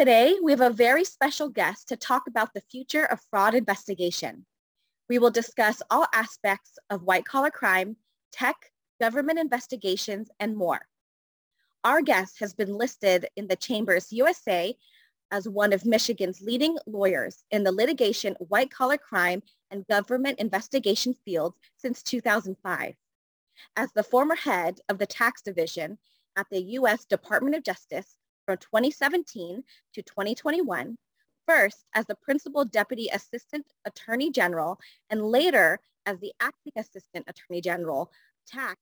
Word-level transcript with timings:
Today, 0.00 0.36
we 0.42 0.50
have 0.52 0.62
a 0.62 0.70
very 0.70 1.04
special 1.04 1.50
guest 1.50 1.88
to 1.88 1.94
talk 1.94 2.22
about 2.26 2.54
the 2.54 2.62
future 2.62 3.04
of 3.04 3.20
fraud 3.28 3.54
investigation. 3.54 4.46
We 5.10 5.18
will 5.18 5.30
discuss 5.30 5.82
all 5.90 6.06
aspects 6.14 6.78
of 6.88 7.02
white-collar 7.02 7.50
crime, 7.50 7.96
tech, 8.32 8.56
government 8.98 9.38
investigations, 9.38 10.30
and 10.40 10.56
more. 10.56 10.86
Our 11.84 12.00
guest 12.00 12.38
has 12.40 12.54
been 12.54 12.78
listed 12.78 13.28
in 13.36 13.46
the 13.46 13.56
Chambers 13.56 14.10
USA 14.10 14.74
as 15.30 15.46
one 15.46 15.74
of 15.74 15.84
Michigan's 15.84 16.40
leading 16.40 16.78
lawyers 16.86 17.44
in 17.50 17.62
the 17.62 17.70
litigation, 17.70 18.36
white-collar 18.48 18.96
crime, 18.96 19.42
and 19.70 19.86
government 19.86 20.38
investigation 20.38 21.12
fields 21.26 21.58
since 21.76 22.02
2005. 22.02 22.94
As 23.76 23.92
the 23.92 24.02
former 24.02 24.36
head 24.36 24.80
of 24.88 24.96
the 24.96 25.04
tax 25.04 25.42
division 25.42 25.98
at 26.36 26.46
the 26.50 26.62
U.S. 26.78 27.04
Department 27.04 27.54
of 27.54 27.64
Justice 27.64 28.16
from 28.50 28.58
2017 28.58 29.62
to 29.94 30.02
2021, 30.02 30.98
first 31.46 31.84
as 31.94 32.04
the 32.06 32.16
Principal 32.16 32.64
Deputy 32.64 33.08
Assistant 33.12 33.64
Attorney 33.84 34.32
General 34.32 34.76
and 35.08 35.22
later 35.22 35.78
as 36.04 36.18
the 36.18 36.32
Acting 36.40 36.72
Assistant 36.76 37.26
Attorney 37.28 37.60
General, 37.60 38.10
Tax. 38.48 38.80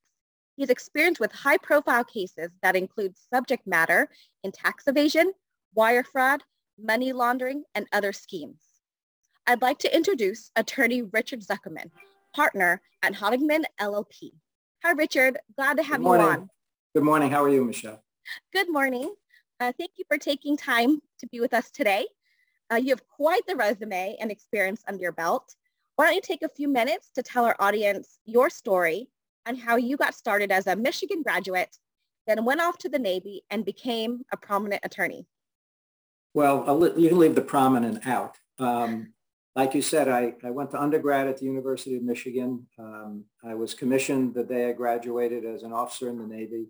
He's 0.57 0.71
experienced 0.71 1.21
with 1.21 1.33
high-profile 1.33 2.05
cases 2.05 2.49
that 2.63 2.77
include 2.77 3.15
subject 3.31 3.67
matter 3.67 4.09
in 4.43 4.53
tax 4.53 4.85
evasion, 4.87 5.35
wire 5.75 6.03
fraud, 6.03 6.43
money 6.83 7.13
laundering, 7.13 7.65
and 7.75 7.87
other 7.93 8.15
schemes. 8.15 8.63
I'd 9.47 9.61
like 9.61 9.79
to 9.81 9.95
introduce 9.95 10.51
Attorney 10.57 11.03
Richard 11.03 11.43
Zuckerman, 11.43 11.91
partner 12.35 12.81
at 13.03 13.13
Honigman 13.13 13.65
LLP. 13.79 14.31
Hi, 14.83 14.93
Richard. 14.93 15.39
Glad 15.57 15.77
to 15.77 15.83
have 15.83 16.01
you 16.01 16.09
on. 16.09 16.49
Good 16.95 17.05
morning. 17.05 17.31
How 17.31 17.45
are 17.45 17.51
you, 17.51 17.65
Michelle? 17.67 18.03
Good 18.53 18.73
morning. 18.73 19.15
Uh, 19.61 19.73
thank 19.77 19.91
you 19.97 20.05
for 20.07 20.19
taking 20.19 20.57
time 20.57 21.03
to 21.19 21.27
be 21.27 21.41
with 21.41 21.53
us 21.53 21.71
today. 21.71 22.07
Uh, 22.71 22.77
you 22.77 22.91
have 22.91 23.03
quite 23.09 23.45
the 23.49 23.57
resume 23.57 24.17
and 24.21 24.31
experience 24.31 24.83
under 24.87 25.03
your 25.03 25.13
belt. 25.13 25.55
Why 25.97 26.07
don't 26.07 26.15
you 26.15 26.21
take 26.21 26.43
a 26.43 26.49
few 26.49 26.69
minutes 26.69 27.11
to 27.17 27.25
tell 27.25 27.45
our 27.45 27.57
audience 27.59 28.21
your 28.25 28.51
story 28.51 29.09
and 29.47 29.59
how 29.59 29.77
you 29.77 29.97
got 29.97 30.15
started 30.15 30.53
as 30.53 30.69
a 30.69 30.77
Michigan 30.77 31.23
graduate, 31.23 31.77
then 32.29 32.45
went 32.45 32.61
off 32.61 32.79
to 32.79 32.89
the 32.89 33.01
Navy 33.01 33.43
and 33.51 33.65
became 33.65 34.23
a 34.33 34.37
prominent 34.37 34.83
attorney? 34.85 35.27
Well, 36.35 36.93
you 36.97 37.09
can 37.09 37.19
leave 37.19 37.35
the 37.35 37.41
prominent 37.41 38.07
out. 38.07 38.37
Um, 38.61 39.15
like 39.57 39.75
you 39.75 39.83
said, 39.83 40.09
I, 40.09 40.35
I 40.45 40.51
went 40.51 40.71
to 40.71 40.81
undergrad 40.81 41.27
at 41.27 41.39
the 41.39 41.47
University 41.47 41.97
of 41.97 42.05
Michigan. 42.05 42.69
Um, 42.79 43.25
I 43.45 43.55
was 43.55 43.75
commissioned 43.75 44.35
the 44.35 44.45
day 44.45 44.69
I 44.69 44.73
graduated 44.73 45.45
as 45.45 45.65
an 45.65 45.73
officer 45.73 46.09
in 46.09 46.19
the 46.19 46.27
Navy. 46.27 46.69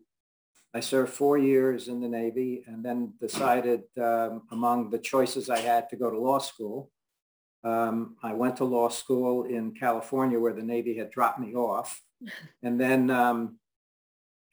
I 0.75 0.81
served 0.81 1.13
four 1.13 1.39
years 1.39 1.89
in 1.89 2.01
the 2.01 2.09
Navy 2.09 2.63
and 2.67 2.85
then 2.85 3.15
decided 3.21 3.83
um, 4.01 4.43
among 4.53 4.91
the 4.91 4.99
choices 4.99 5.49
I 5.49 5.59
had 5.59 5.89
to 5.91 5.97
go 5.97 6.11
to 6.11 6.19
law 6.19 6.39
school. 6.39 6.91
Um, 7.65 8.17
I 8.23 8.35
went 8.35 8.57
to 8.59 8.65
law 8.65 8.89
school 8.89 9.45
in 9.45 9.75
California 9.75 10.39
where 10.39 10.53
the 10.53 10.63
Navy 10.63 10.97
had 10.97 11.11
dropped 11.11 11.41
me 11.41 11.55
off. 11.55 12.01
And 12.65 12.81
then 12.81 13.11
um, 13.11 13.59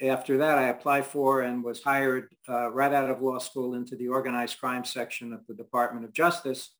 after 0.01 0.37
that, 0.37 0.57
I 0.59 0.67
applied 0.67 1.05
for 1.05 1.41
and 1.41 1.63
was 1.63 1.81
hired 1.81 2.29
uh, 2.47 2.69
right 2.71 2.93
out 2.93 3.09
of 3.09 3.21
law 3.21 3.39
school 3.39 3.73
into 3.73 3.95
the 3.95 4.07
organized 4.07 4.59
crime 4.59 4.85
section 4.85 5.33
of 5.33 5.41
the 5.47 5.55
Department 5.55 6.05
of 6.05 6.13
Justice. 6.13 6.75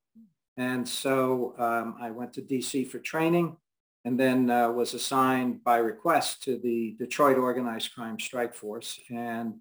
And 0.58 0.88
so 0.88 1.56
um, 1.58 1.96
I 2.00 2.12
went 2.12 2.34
to 2.34 2.42
DC 2.42 2.88
for 2.90 3.00
training 3.00 3.58
and 4.06 4.20
then 4.20 4.52
uh, 4.52 4.70
was 4.70 4.94
assigned 4.94 5.64
by 5.64 5.78
request 5.78 6.44
to 6.44 6.58
the 6.58 6.96
Detroit 7.00 7.38
Organized 7.38 7.94
Crime 7.94 8.20
Strike 8.20 8.54
Force 8.54 9.00
and 9.10 9.56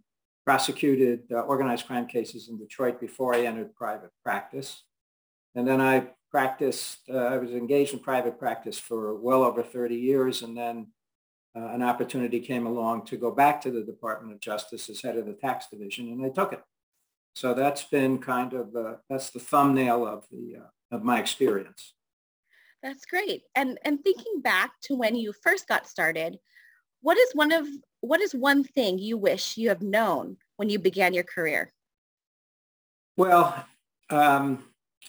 prosecuted 0.45 1.23
uh, 1.33 1.41
organized 1.41 1.87
crime 1.87 2.06
cases 2.06 2.50
in 2.50 2.59
Detroit 2.59 3.00
before 3.00 3.34
I 3.34 3.47
entered 3.47 3.75
private 3.75 4.10
practice. 4.22 4.82
And 5.55 5.66
then 5.66 5.81
I 5.81 6.09
practiced, 6.31 6.99
uh, 7.09 7.16
I 7.16 7.38
was 7.38 7.53
engaged 7.53 7.94
in 7.94 8.00
private 8.00 8.38
practice 8.38 8.78
for 8.78 9.15
well 9.15 9.43
over 9.43 9.62
30 9.62 9.94
years. 9.94 10.43
And 10.43 10.55
then 10.55 10.88
uh, 11.56 11.69
an 11.69 11.82
opportunity 11.82 12.41
came 12.41 12.66
along 12.66 13.06
to 13.06 13.16
go 13.16 13.31
back 13.31 13.62
to 13.62 13.71
the 13.71 13.82
Department 13.82 14.34
of 14.34 14.41
Justice 14.41 14.91
as 14.91 15.00
head 15.00 15.16
of 15.16 15.25
the 15.25 15.32
tax 15.32 15.69
division, 15.69 16.09
and 16.09 16.25
I 16.25 16.28
took 16.28 16.53
it. 16.53 16.61
So 17.37 17.55
that's 17.55 17.84
been 17.84 18.19
kind 18.19 18.53
of, 18.53 18.76
uh, 18.76 18.94
that's 19.09 19.31
the 19.31 19.38
thumbnail 19.38 20.06
of, 20.06 20.26
the, 20.31 20.56
uh, 20.62 20.97
of 20.97 21.03
my 21.03 21.19
experience. 21.21 21.94
That's 22.84 23.06
great. 23.06 23.45
And 23.56 23.78
and 23.83 24.05
thinking 24.05 24.43
back 24.43 24.72
to 24.83 24.95
when 24.95 25.17
you 25.17 25.33
first 25.33 25.67
got 25.67 25.89
started, 25.89 26.39
what 27.00 27.17
is 27.17 27.31
one 27.33 27.50
of 27.50 27.67
what 28.03 28.21
is 28.21 28.34
one 28.34 28.62
thing 28.62 28.99
you 28.99 29.17
wish 29.17 29.56
you 29.56 29.71
have 29.71 29.81
known 29.81 30.37
when 30.59 30.69
you 30.69 30.78
began 30.78 31.15
your 31.15 31.25
career? 31.25 31.73
Well, 33.17 33.65
um, 34.11 34.65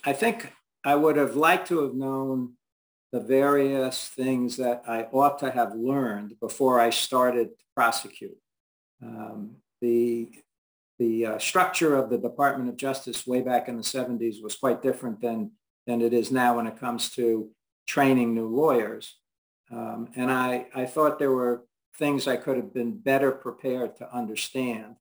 I 0.05 0.13
think 0.13 0.53
I 0.85 0.95
would 0.95 1.17
have 1.17 1.35
liked 1.35 1.67
to 1.67 1.83
have 1.83 1.93
known 1.93 2.53
the 3.11 3.19
various 3.19 4.07
things 4.07 4.55
that 4.55 4.83
I 4.87 5.07
ought 5.11 5.39
to 5.39 5.51
have 5.51 5.75
learned 5.75 6.39
before 6.39 6.79
I 6.79 6.91
started 6.91 7.49
to 7.59 7.65
prosecute. 7.75 8.37
Um, 9.03 9.57
the 9.81 10.29
the 10.97 11.25
uh, 11.25 11.39
structure 11.39 11.97
of 11.97 12.09
the 12.09 12.17
Department 12.17 12.69
of 12.69 12.77
Justice 12.77 13.27
way 13.27 13.41
back 13.41 13.67
in 13.67 13.75
the 13.75 13.83
70s 13.83 14.41
was 14.41 14.55
quite 14.55 14.81
different 14.81 15.19
than, 15.19 15.51
than 15.85 16.01
it 16.01 16.13
is 16.13 16.31
now 16.31 16.55
when 16.55 16.67
it 16.67 16.79
comes 16.79 17.09
to 17.15 17.49
training 17.85 18.33
new 18.33 18.47
lawyers. 18.47 19.15
Um, 19.71 20.09
and 20.15 20.31
I, 20.31 20.67
I 20.75 20.85
thought 20.85 21.19
there 21.19 21.31
were 21.31 21.65
things 21.97 22.27
I 22.27 22.37
could 22.37 22.57
have 22.57 22.73
been 22.73 22.97
better 22.97 23.31
prepared 23.31 23.95
to 23.97 24.15
understand 24.15 24.95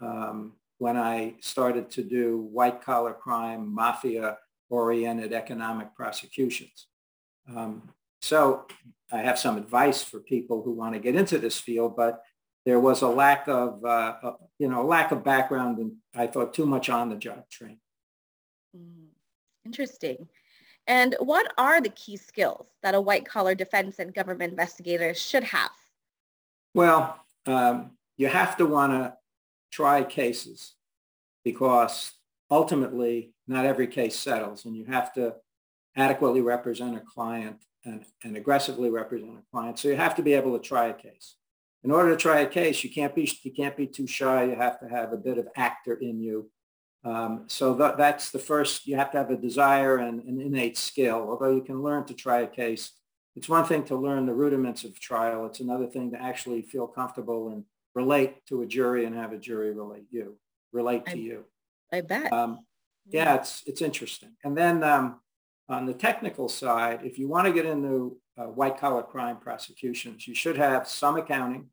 um, 0.00 0.54
when 0.78 0.96
I 0.96 1.34
started 1.40 1.90
to 1.92 2.02
do 2.02 2.38
white 2.38 2.82
collar 2.82 3.12
crime, 3.12 3.72
mafia 3.72 4.38
oriented 4.70 5.32
economic 5.32 5.94
prosecutions. 5.94 6.86
Um, 7.54 7.90
so 8.22 8.66
I 9.12 9.18
have 9.18 9.38
some 9.38 9.58
advice 9.58 10.02
for 10.02 10.20
people 10.20 10.62
who 10.62 10.72
want 10.72 10.94
to 10.94 11.00
get 11.00 11.16
into 11.16 11.38
this 11.38 11.58
field, 11.58 11.96
but 11.96 12.22
there 12.64 12.80
was 12.80 13.02
a 13.02 13.08
lack 13.08 13.48
of, 13.48 13.84
uh, 13.84 14.14
uh, 14.22 14.32
you 14.58 14.68
know, 14.68 14.84
lack 14.84 15.12
of 15.12 15.24
background 15.24 15.78
and 15.78 15.92
I 16.14 16.26
thought 16.26 16.54
too 16.54 16.66
much 16.66 16.88
on 16.88 17.08
the 17.08 17.16
job 17.16 17.48
training. 17.50 17.80
Mm, 18.76 19.08
interesting. 19.64 20.28
And 20.90 21.14
what 21.20 21.52
are 21.56 21.80
the 21.80 21.90
key 21.90 22.16
skills 22.16 22.66
that 22.82 22.96
a 22.96 23.00
white 23.00 23.24
collar 23.24 23.54
defense 23.54 24.00
and 24.00 24.12
government 24.12 24.50
investigator 24.50 25.14
should 25.14 25.44
have? 25.44 25.70
Well, 26.74 27.16
um, 27.46 27.92
you 28.16 28.26
have 28.26 28.56
to 28.56 28.66
want 28.66 28.92
to 28.94 29.14
try 29.70 30.02
cases 30.02 30.74
because 31.44 32.14
ultimately 32.50 33.32
not 33.46 33.66
every 33.66 33.86
case 33.86 34.18
settles 34.18 34.64
and 34.64 34.76
you 34.76 34.84
have 34.86 35.12
to 35.12 35.36
adequately 35.96 36.40
represent 36.40 36.96
a 36.96 37.00
client 37.00 37.64
and, 37.84 38.04
and 38.24 38.36
aggressively 38.36 38.90
represent 38.90 39.38
a 39.38 39.44
client. 39.52 39.78
So 39.78 39.86
you 39.86 39.94
have 39.94 40.16
to 40.16 40.22
be 40.22 40.34
able 40.34 40.58
to 40.58 40.68
try 40.68 40.86
a 40.88 40.92
case. 40.92 41.36
In 41.84 41.92
order 41.92 42.10
to 42.10 42.16
try 42.16 42.40
a 42.40 42.48
case, 42.48 42.82
you 42.82 42.90
can't 42.90 43.14
be 43.14 43.30
you 43.44 43.52
can't 43.52 43.76
be 43.76 43.86
too 43.86 44.08
shy. 44.08 44.42
You 44.42 44.56
have 44.56 44.80
to 44.80 44.88
have 44.88 45.12
a 45.12 45.16
bit 45.16 45.38
of 45.38 45.46
actor 45.56 45.94
in 45.94 46.20
you 46.20 46.50
um, 47.04 47.44
so 47.46 47.74
that, 47.74 47.96
that's 47.96 48.30
the 48.30 48.38
first, 48.38 48.86
you 48.86 48.96
have 48.96 49.10
to 49.12 49.18
have 49.18 49.30
a 49.30 49.36
desire 49.36 49.96
and 49.98 50.22
an 50.24 50.40
innate 50.40 50.76
skill, 50.76 51.26
although 51.28 51.54
you 51.54 51.62
can 51.62 51.82
learn 51.82 52.04
to 52.06 52.14
try 52.14 52.40
a 52.40 52.46
case. 52.46 52.92
It's 53.36 53.48
one 53.48 53.64
thing 53.64 53.84
to 53.84 53.96
learn 53.96 54.26
the 54.26 54.34
rudiments 54.34 54.84
of 54.84 54.98
trial. 55.00 55.46
It's 55.46 55.60
another 55.60 55.86
thing 55.86 56.10
to 56.12 56.20
actually 56.20 56.62
feel 56.62 56.86
comfortable 56.86 57.48
and 57.48 57.64
relate 57.94 58.44
to 58.46 58.62
a 58.62 58.66
jury 58.66 59.06
and 59.06 59.14
have 59.16 59.32
a 59.32 59.38
jury 59.38 59.72
relate 59.72 60.04
you, 60.10 60.36
relate 60.72 61.06
to 61.06 61.12
I, 61.12 61.14
you. 61.14 61.44
I 61.92 62.00
bet. 62.02 62.32
Um, 62.32 62.60
yeah, 63.06 63.34
it's, 63.36 63.62
it's 63.66 63.80
interesting. 63.82 64.30
And 64.44 64.56
then 64.56 64.84
um, 64.84 65.20
on 65.68 65.86
the 65.86 65.94
technical 65.94 66.48
side, 66.48 67.00
if 67.02 67.18
you 67.18 67.28
want 67.28 67.46
to 67.46 67.52
get 67.52 67.64
into 67.64 68.18
uh, 68.36 68.44
white 68.44 68.78
collar 68.78 69.02
crime 69.02 69.38
prosecutions, 69.38 70.28
you 70.28 70.34
should 70.34 70.56
have 70.56 70.86
some 70.86 71.16
accounting, 71.16 71.68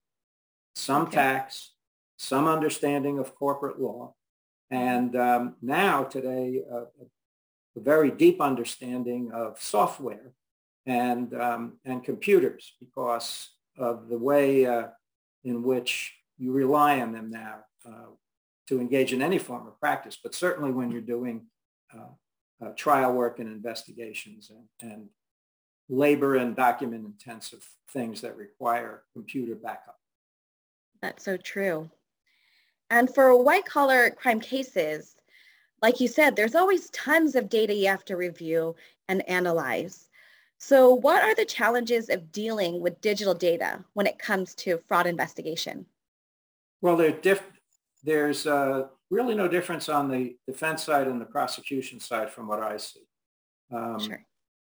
some 0.76 1.04
okay. 1.04 1.16
tax, 1.16 1.74
some 2.18 2.48
understanding 2.48 3.20
of 3.20 3.36
corporate 3.36 3.80
law, 3.80 4.14
and 4.70 5.16
um, 5.16 5.56
now 5.62 6.04
today, 6.04 6.64
uh, 6.72 6.86
a 7.78 7.80
very 7.80 8.12
deep 8.12 8.42
understanding 8.42 9.32
of 9.32 9.62
software 9.62 10.34
and, 10.86 11.34
um, 11.40 11.80
and 11.86 12.04
computers 12.04 12.74
because 12.80 13.50
of 13.78 14.10
the 14.10 14.18
way 14.18 14.66
uh, 14.66 14.88
in 15.44 15.64
which 15.64 16.14
you 16.38 16.52
rely 16.52 17.00
on 17.00 17.12
them 17.12 17.30
now 17.30 17.60
uh, 17.88 18.12
to 18.68 18.82
engage 18.82 19.14
in 19.14 19.22
any 19.22 19.38
form 19.38 19.68
of 19.68 19.80
practice, 19.80 20.18
but 20.22 20.36
certainly 20.36 20.72
when 20.72 20.92
you're 20.92 21.02
doing 21.02 21.46
uh, 21.94 22.66
uh, 22.66 22.70
trial 22.76 23.14
work 23.14 23.40
and 23.40 23.48
investigations 23.48 24.52
and, 24.82 24.92
and 24.92 25.08
labor 25.90 26.36
and 26.36 26.56
document 26.56 27.06
intensive 27.06 27.66
things 27.94 28.22
that 28.22 28.36
require 28.36 29.04
computer 29.14 29.56
backup. 29.56 29.98
That's 31.02 31.24
so 31.24 31.38
true. 31.38 31.90
And 32.90 33.14
for 33.14 33.42
white 33.42 33.66
collar 33.66 34.10
crime 34.10 34.40
cases, 34.40 35.16
like 35.82 36.00
you 36.00 36.08
said, 36.08 36.36
there's 36.36 36.56
always 36.56 36.90
tons 36.92 37.36
of 37.36 37.50
data 37.50 37.74
you 37.74 37.88
have 37.88 38.06
to 38.06 38.18
review 38.18 38.76
and 39.08 39.28
analyze. 39.30 40.10
So 40.58 40.94
what 40.94 41.24
are 41.24 41.36
the 41.36 41.46
challenges 41.46 42.10
of 42.10 42.32
dealing 42.32 42.82
with 42.82 43.00
digital 43.02 43.34
data 43.34 43.84
when 43.94 44.08
it 44.08 44.18
comes 44.18 44.56
to 44.56 44.80
fraud 44.88 45.06
investigation? 45.06 45.86
Well, 46.82 46.98
diff- 47.22 47.44
there's 48.04 48.48
uh, 48.48 48.88
really 49.10 49.36
no 49.36 49.48
difference 49.48 49.90
on 49.90 50.10
the 50.10 50.36
defense 50.48 50.84
side 50.84 51.08
and 51.08 51.22
the 51.22 51.26
prosecution 51.26 52.00
side 52.00 52.32
from 52.32 52.48
what 52.48 52.62
I 52.62 52.78
see. 52.78 53.02
Um, 53.72 54.00
sure. 54.00 54.26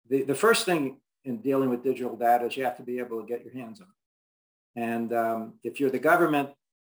The, 0.10 0.24
the 0.24 0.36
first 0.36 0.66
thing 0.66 0.98
in 1.26 1.38
dealing 1.38 1.70
with 1.70 1.84
digital 1.84 2.16
data 2.16 2.46
is 2.46 2.58
you 2.58 2.64
have 2.64 2.78
to 2.78 2.84
be 2.84 3.00
able 3.00 3.20
to 3.20 3.28
get 3.28 3.44
your 3.44 3.54
hands 3.54 3.82
on 3.82 3.88
it. 3.88 4.82
And 4.82 5.14
um, 5.14 5.54
if 5.64 5.80
you're 5.80 5.90
the 5.90 6.00
government, 6.00 6.50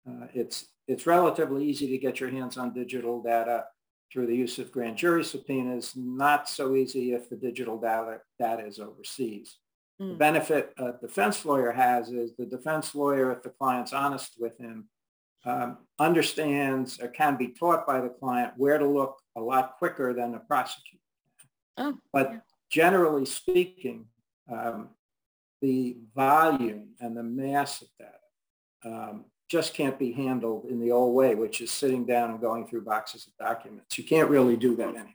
uh, 0.09 0.27
it's, 0.35 0.67
it's 0.89 1.07
relatively 1.07 1.65
easy 1.65 1.89
to 1.89 1.99
get 1.99 2.21
your 2.21 2.31
hands 2.31 2.57
on 2.57 2.73
digital 2.73 3.23
data 3.23 3.65
through 4.13 4.27
the 4.27 4.37
use 4.37 4.59
of 4.59 4.73
grand 4.73 4.97
jury 4.97 5.25
subpoenas, 5.25 5.95
not 5.97 6.49
so 6.49 6.77
easy 6.77 7.13
if 7.13 7.31
the 7.31 7.37
digital 7.37 7.79
data, 7.79 8.21
data 8.39 8.67
is 8.67 8.79
overseas. 8.79 9.57
Mm. 10.01 10.11
The 10.11 10.15
benefit 10.15 10.75
a 10.77 10.93
defense 11.01 11.45
lawyer 11.45 11.73
has 11.73 12.11
is 12.11 12.35
the 12.37 12.47
defense 12.47 12.95
lawyer, 12.95 13.33
if 13.33 13.43
the 13.43 13.51
client's 13.51 13.93
honest 13.93 14.35
with 14.39 14.59
him, 14.59 14.89
um, 15.45 15.79
understands 15.99 17.01
or 17.01 17.09
can 17.09 17.37
be 17.37 17.49
taught 17.49 17.87
by 17.87 18.01
the 18.01 18.09
client 18.09 18.53
where 18.57 18.79
to 18.79 18.87
look 18.87 19.17
a 19.37 19.41
lot 19.41 19.77
quicker 19.79 20.13
than 20.13 20.33
the 20.33 20.39
prosecutor. 20.39 21.03
Oh, 21.79 21.99
but 22.13 22.33
yeah. 22.33 22.39
generally 22.71 23.25
speaking, 23.25 24.07
um, 24.53 24.91
the 25.63 25.97
volume 26.15 26.89
and 27.01 27.17
the 27.17 27.23
mass 27.23 27.83
of 27.83 27.89
data 27.99 28.13
um, 28.85 29.25
just 29.49 29.75
can't 29.75 29.99
be 29.99 30.13
handled 30.13 30.67
in 30.71 30.81
the 30.81 30.91
old 30.91 31.15
way, 31.15 31.35
which 31.35 31.61
is 31.61 31.71
sitting 31.71 32.07
down 32.07 32.31
and 32.31 32.41
going 32.41 32.67
through 32.67 32.83
boxes 32.83 33.27
of 33.27 33.47
documents. 33.47 33.99
You 33.99 34.05
can't 34.05 34.31
really 34.31 34.57
do 34.57 34.75
that 34.77 34.89
anymore. 34.89 35.15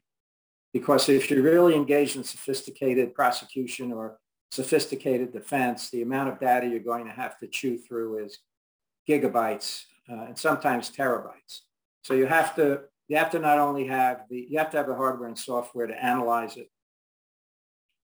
Because 0.73 1.09
if 1.09 1.31
you're 1.31 1.41
really 1.41 1.75
engaged 1.75 2.17
in 2.17 2.23
sophisticated 2.23 3.15
prosecution 3.15 3.91
or 3.91 4.19
sophisticated 4.51 5.33
defense, 5.33 5.89
the 5.89 6.01
amount 6.03 6.29
of 6.29 6.39
data 6.39 6.67
you're 6.67 6.79
going 6.79 7.05
to 7.05 7.11
have 7.11 7.37
to 7.39 7.47
chew 7.47 7.77
through 7.77 8.25
is 8.25 8.39
gigabytes 9.09 9.85
uh, 10.09 10.25
and 10.25 10.37
sometimes 10.37 10.91
terabytes. 10.91 11.61
So 12.03 12.13
you 12.13 12.27
have 12.27 12.55
to 12.55 12.81
you 13.07 13.17
have 13.17 13.31
to 13.31 13.39
not 13.39 13.57
only 13.57 13.87
have 13.87 14.25
the 14.29 14.47
you 14.49 14.59
have 14.59 14.69
to 14.71 14.77
have 14.77 14.87
the 14.87 14.95
hardware 14.95 15.27
and 15.27 15.37
software 15.37 15.87
to 15.87 16.03
analyze 16.03 16.57
it, 16.57 16.69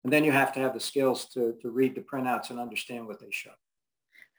and 0.05 0.13
then 0.13 0.25
you 0.25 0.33
have 0.33 0.53
to 0.55 0.61
have 0.61 0.73
the 0.75 0.81
skills 0.81 1.27
to 1.35 1.55
to 1.61 1.71
read 1.71 1.95
the 1.95 2.01
printouts 2.01 2.51
and 2.51 2.59
understand 2.59 3.07
what 3.07 3.21
they 3.21 3.31
show. 3.31 3.53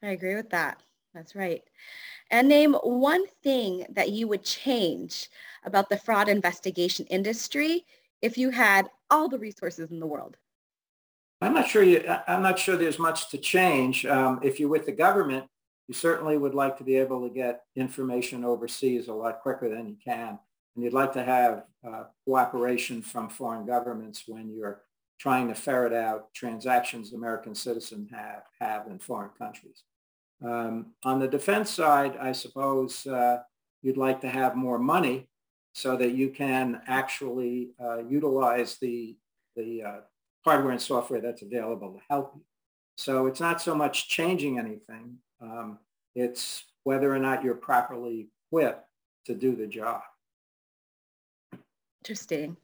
I 0.01 0.09
agree 0.09 0.35
with 0.35 0.49
that. 0.49 0.81
That's 1.15 1.33
right. 1.33 1.63
And 2.29 2.49
name 2.49 2.73
one 2.83 3.25
thing 3.41 3.85
that 3.91 4.09
you 4.09 4.27
would 4.27 4.43
change 4.43 5.29
about 5.63 5.89
the 5.89 5.97
fraud 5.97 6.27
investigation 6.27 7.05
industry 7.05 7.85
if 8.21 8.37
you 8.37 8.49
had 8.49 8.89
all 9.09 9.29
the 9.29 9.39
resources 9.39 9.91
in 9.91 9.99
the 9.99 10.05
world. 10.05 10.35
I'm 11.41 11.53
not 11.53 11.67
sure 11.67 11.83
you, 11.83 12.03
I'm 12.27 12.41
not 12.41 12.59
sure 12.59 12.75
there's 12.75 12.99
much 12.99 13.29
to 13.29 13.37
change. 13.37 14.05
Um, 14.05 14.39
if 14.43 14.59
you're 14.59 14.69
with 14.69 14.85
the 14.85 14.91
government, 14.91 15.45
you 15.87 15.93
certainly 15.93 16.37
would 16.37 16.55
like 16.55 16.77
to 16.77 16.83
be 16.83 16.95
able 16.95 17.27
to 17.27 17.33
get 17.33 17.61
information 17.75 18.43
overseas 18.43 19.07
a 19.07 19.13
lot 19.13 19.41
quicker 19.41 19.69
than 19.69 19.87
you 19.87 19.95
can. 20.03 20.39
And 20.75 20.83
you'd 20.83 20.93
like 20.93 21.13
to 21.13 21.23
have 21.23 21.63
uh, 21.87 22.03
cooperation 22.25 23.01
from 23.01 23.29
foreign 23.29 23.65
governments 23.65 24.23
when 24.27 24.49
you're 24.49 24.81
trying 25.19 25.47
to 25.47 25.55
ferret 25.55 25.93
out 25.93 26.33
transactions 26.33 27.13
American 27.13 27.55
citizens 27.55 28.09
have, 28.11 28.43
have 28.59 28.87
in 28.87 28.99
foreign 28.99 29.29
countries. 29.37 29.83
Um, 30.43 30.87
on 31.03 31.19
the 31.19 31.27
defense 31.27 31.69
side, 31.69 32.17
I 32.17 32.31
suppose 32.31 33.05
uh, 33.07 33.39
you'd 33.81 33.97
like 33.97 34.21
to 34.21 34.29
have 34.29 34.55
more 34.55 34.79
money 34.79 35.29
so 35.73 35.95
that 35.97 36.11
you 36.11 36.29
can 36.29 36.81
actually 36.87 37.71
uh, 37.83 37.99
utilize 37.99 38.77
the, 38.77 39.15
the 39.55 39.83
uh, 39.83 39.99
hardware 40.43 40.71
and 40.71 40.81
software 40.81 41.21
that's 41.21 41.41
available 41.41 41.93
to 41.93 41.99
help 42.09 42.33
you. 42.35 42.41
So 42.97 43.27
it's 43.27 43.39
not 43.39 43.61
so 43.61 43.75
much 43.75 44.07
changing 44.07 44.57
anything. 44.57 45.17
Um, 45.41 45.79
it's 46.15 46.63
whether 46.83 47.13
or 47.13 47.19
not 47.19 47.43
you're 47.43 47.55
properly 47.55 48.29
equipped 48.47 48.87
to 49.25 49.35
do 49.35 49.55
the 49.55 49.67
job. 49.67 50.01
Interesting. 52.03 52.55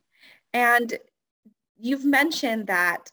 And 0.54 0.98
you've 1.78 2.06
mentioned 2.06 2.68
that, 2.68 3.12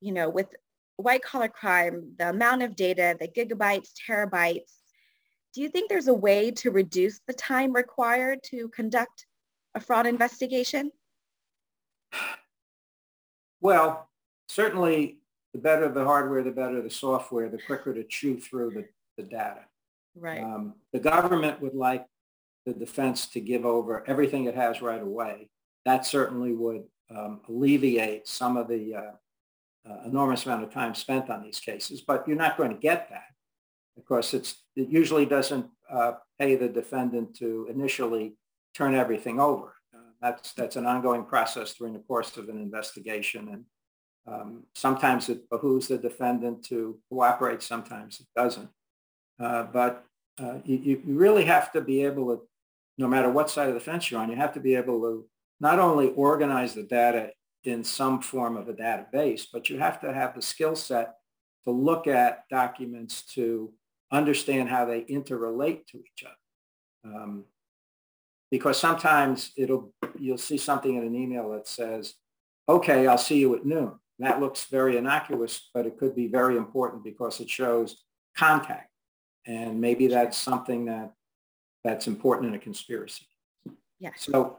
you 0.00 0.12
know, 0.12 0.28
with 0.28 0.48
white 0.96 1.22
collar 1.22 1.48
crime, 1.48 2.12
the 2.18 2.30
amount 2.30 2.62
of 2.62 2.76
data, 2.76 3.16
the 3.18 3.28
gigabytes, 3.28 3.90
terabytes, 4.08 4.72
do 5.54 5.62
you 5.62 5.68
think 5.68 5.88
there's 5.88 6.08
a 6.08 6.14
way 6.14 6.50
to 6.50 6.70
reduce 6.70 7.20
the 7.26 7.32
time 7.32 7.72
required 7.72 8.40
to 8.44 8.68
conduct 8.68 9.26
a 9.74 9.80
fraud 9.80 10.06
investigation? 10.06 10.90
Well, 13.60 14.08
certainly 14.48 15.18
the 15.54 15.58
better 15.58 15.88
the 15.88 16.04
hardware, 16.04 16.42
the 16.42 16.50
better 16.50 16.82
the 16.82 16.90
software, 16.90 17.48
the 17.48 17.58
quicker 17.66 17.94
to 17.94 18.04
chew 18.04 18.38
through 18.38 18.70
the, 18.70 18.84
the 19.16 19.22
data. 19.22 19.64
Right. 20.14 20.42
Um, 20.42 20.74
the 20.92 20.98
government 20.98 21.60
would 21.62 21.74
like 21.74 22.04
the 22.66 22.74
defense 22.74 23.26
to 23.28 23.40
give 23.40 23.64
over 23.64 24.04
everything 24.06 24.44
it 24.44 24.54
has 24.54 24.82
right 24.82 25.00
away. 25.00 25.48
That 25.86 26.04
certainly 26.04 26.52
would 26.52 26.84
um, 27.10 27.40
alleviate 27.48 28.28
some 28.28 28.56
of 28.56 28.68
the 28.68 28.94
uh, 28.94 29.12
enormous 30.04 30.46
amount 30.46 30.64
of 30.64 30.70
time 30.70 30.94
spent 30.94 31.30
on 31.30 31.42
these 31.42 31.60
cases, 31.60 32.00
but 32.00 32.26
you're 32.26 32.36
not 32.36 32.56
going 32.56 32.70
to 32.70 32.76
get 32.76 33.08
that. 33.10 33.24
Of 33.96 34.04
course, 34.04 34.34
it's, 34.34 34.62
it 34.74 34.88
usually 34.88 35.26
doesn't 35.26 35.66
uh, 35.90 36.12
pay 36.38 36.56
the 36.56 36.68
defendant 36.68 37.36
to 37.36 37.66
initially 37.70 38.36
turn 38.74 38.94
everything 38.94 39.40
over. 39.40 39.74
Uh, 39.94 40.10
that's, 40.20 40.52
that's 40.52 40.76
an 40.76 40.86
ongoing 40.86 41.24
process 41.24 41.74
during 41.74 41.94
the 41.94 42.00
course 42.00 42.36
of 42.36 42.48
an 42.48 42.58
investigation. 42.58 43.48
And 43.52 43.64
um, 44.26 44.64
sometimes 44.74 45.28
it 45.28 45.48
behooves 45.48 45.88
the 45.88 45.98
defendant 45.98 46.64
to 46.66 46.98
cooperate, 47.08 47.62
sometimes 47.62 48.20
it 48.20 48.26
doesn't. 48.36 48.68
Uh, 49.38 49.64
but 49.64 50.04
uh, 50.38 50.58
you, 50.64 50.76
you 50.78 51.02
really 51.04 51.44
have 51.44 51.72
to 51.72 51.80
be 51.80 52.04
able 52.04 52.36
to, 52.36 52.42
no 52.98 53.06
matter 53.06 53.30
what 53.30 53.50
side 53.50 53.68
of 53.68 53.74
the 53.74 53.80
fence 53.80 54.10
you're 54.10 54.20
on, 54.20 54.30
you 54.30 54.36
have 54.36 54.54
to 54.54 54.60
be 54.60 54.74
able 54.74 55.00
to 55.00 55.26
not 55.60 55.78
only 55.78 56.08
organize 56.10 56.74
the 56.74 56.82
data 56.82 57.30
in 57.66 57.84
some 57.84 58.20
form 58.20 58.56
of 58.56 58.68
a 58.68 58.72
database, 58.74 59.46
but 59.52 59.68
you 59.68 59.78
have 59.78 60.00
to 60.00 60.12
have 60.12 60.34
the 60.34 60.42
skill 60.42 60.76
set 60.76 61.14
to 61.64 61.70
look 61.70 62.06
at 62.06 62.44
documents 62.48 63.22
to 63.34 63.72
understand 64.12 64.68
how 64.68 64.84
they 64.84 65.02
interrelate 65.02 65.86
to 65.86 65.98
each 65.98 66.24
other. 66.24 67.14
Um, 67.14 67.44
because 68.50 68.78
sometimes 68.78 69.52
it'll 69.56 69.92
you'll 70.18 70.38
see 70.38 70.56
something 70.56 70.96
in 70.96 71.04
an 71.04 71.14
email 71.14 71.50
that 71.50 71.66
says, 71.66 72.14
okay, 72.68 73.06
I'll 73.06 73.18
see 73.18 73.38
you 73.38 73.54
at 73.56 73.66
noon. 73.66 73.92
That 74.18 74.40
looks 74.40 74.64
very 74.64 74.96
innocuous, 74.96 75.68
but 75.74 75.86
it 75.86 75.98
could 75.98 76.14
be 76.14 76.26
very 76.26 76.56
important 76.56 77.04
because 77.04 77.40
it 77.40 77.50
shows 77.50 78.04
contact. 78.36 78.90
And 79.46 79.80
maybe 79.80 80.06
that's 80.06 80.38
something 80.38 80.86
that 80.86 81.12
that's 81.84 82.06
important 82.06 82.48
in 82.48 82.54
a 82.54 82.58
conspiracy. 82.58 83.26
Yes. 83.98 84.26
So 84.30 84.58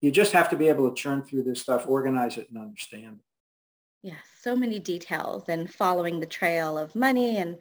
you 0.00 0.10
just 0.10 0.32
have 0.32 0.48
to 0.50 0.56
be 0.56 0.68
able 0.68 0.88
to 0.88 0.94
churn 0.94 1.22
through 1.22 1.42
this 1.42 1.60
stuff, 1.60 1.86
organize 1.88 2.36
it, 2.36 2.48
and 2.50 2.58
understand 2.58 3.18
it. 3.18 4.08
Yeah, 4.08 4.20
so 4.40 4.54
many 4.54 4.78
details 4.78 5.48
and 5.48 5.72
following 5.72 6.20
the 6.20 6.26
trail 6.26 6.78
of 6.78 6.94
money 6.94 7.38
and, 7.38 7.58